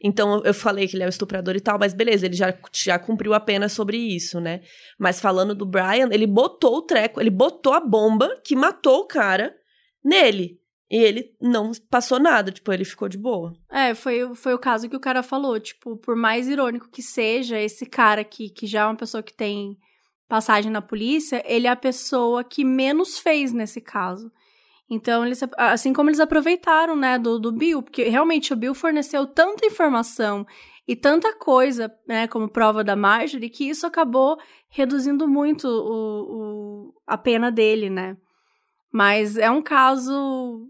[0.07, 2.99] Então eu falei que ele é um estuprador e tal, mas beleza, ele já, já
[2.99, 4.61] cumpriu a pena sobre isso, né?
[4.99, 9.07] Mas falando do Brian, ele botou o treco, ele botou a bomba que matou o
[9.07, 9.51] cara
[10.03, 10.59] nele.
[10.91, 13.51] E ele não passou nada, tipo, ele ficou de boa.
[13.71, 15.59] É, foi, foi o caso que o cara falou.
[15.59, 19.33] Tipo, por mais irônico que seja, esse cara aqui, que já é uma pessoa que
[19.33, 19.75] tem
[20.27, 24.31] passagem na polícia, ele é a pessoa que menos fez nesse caso.
[24.89, 29.25] Então, eles, assim como eles aproveitaram, né, do, do Bill, porque realmente o Bill forneceu
[29.25, 30.45] tanta informação
[30.87, 34.37] e tanta coisa, né, como prova da Marjorie, que isso acabou
[34.69, 38.15] reduzindo muito o, o, a pena dele, né.
[38.93, 40.69] Mas é um caso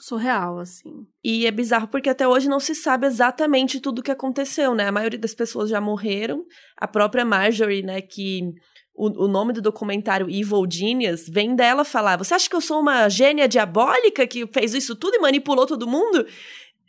[0.00, 1.06] surreal, assim.
[1.22, 4.88] E é bizarro porque até hoje não se sabe exatamente tudo o que aconteceu, né?
[4.88, 6.44] A maioria das pessoas já morreram.
[6.76, 8.52] A própria Marjorie, né, que
[8.94, 12.80] o, o nome do documentário Evil Genius vem dela falar: Você acha que eu sou
[12.80, 16.26] uma gênia diabólica que fez isso tudo e manipulou todo mundo?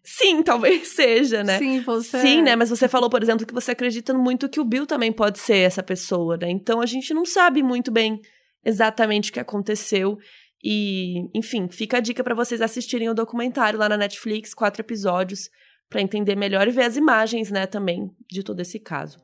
[0.03, 1.57] Sim, talvez seja, né?
[1.57, 2.19] Sim, você.
[2.19, 2.55] Sim, né?
[2.55, 5.57] Mas você falou, por exemplo, que você acredita muito que o Bill também pode ser
[5.57, 6.49] essa pessoa, né?
[6.49, 8.19] Então a gente não sabe muito bem
[8.65, 10.17] exatamente o que aconteceu.
[10.63, 15.49] E, enfim, fica a dica para vocês assistirem o documentário lá na Netflix, quatro episódios,
[15.89, 19.19] para entender melhor e ver as imagens, né, também de todo esse caso.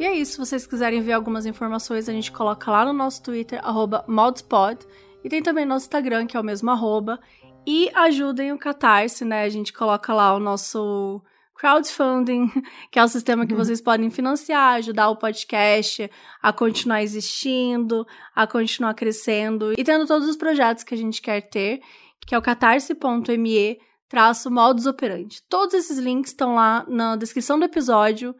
[0.00, 3.22] E é isso, se vocês quiserem ver algumas informações, a gente coloca lá no nosso
[3.22, 3.60] Twitter,
[4.08, 4.78] modspod,
[5.22, 7.20] e tem também nosso Instagram, que é o mesmo arroba,
[7.66, 11.20] e ajudem o Catarse, né, a gente coloca lá o nosso
[11.54, 12.50] crowdfunding,
[12.90, 13.58] que é o sistema que uhum.
[13.58, 20.26] vocês podem financiar, ajudar o podcast a continuar existindo, a continuar crescendo e tendo todos
[20.26, 21.82] os projetos que a gente quer ter,
[22.26, 23.78] que é o catarse.me
[24.08, 25.42] traço modus operandi.
[25.46, 28.34] Todos esses links estão lá na descrição do episódio.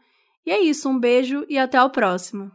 [0.46, 2.50] E é isso, um beijo e até o próximo.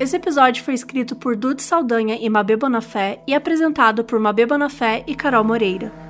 [0.00, 5.02] Esse episódio foi escrito por Dude Saldanha e Mabê Bonafé e apresentado por Mabê Bonafé
[5.08, 6.07] e Carol Moreira.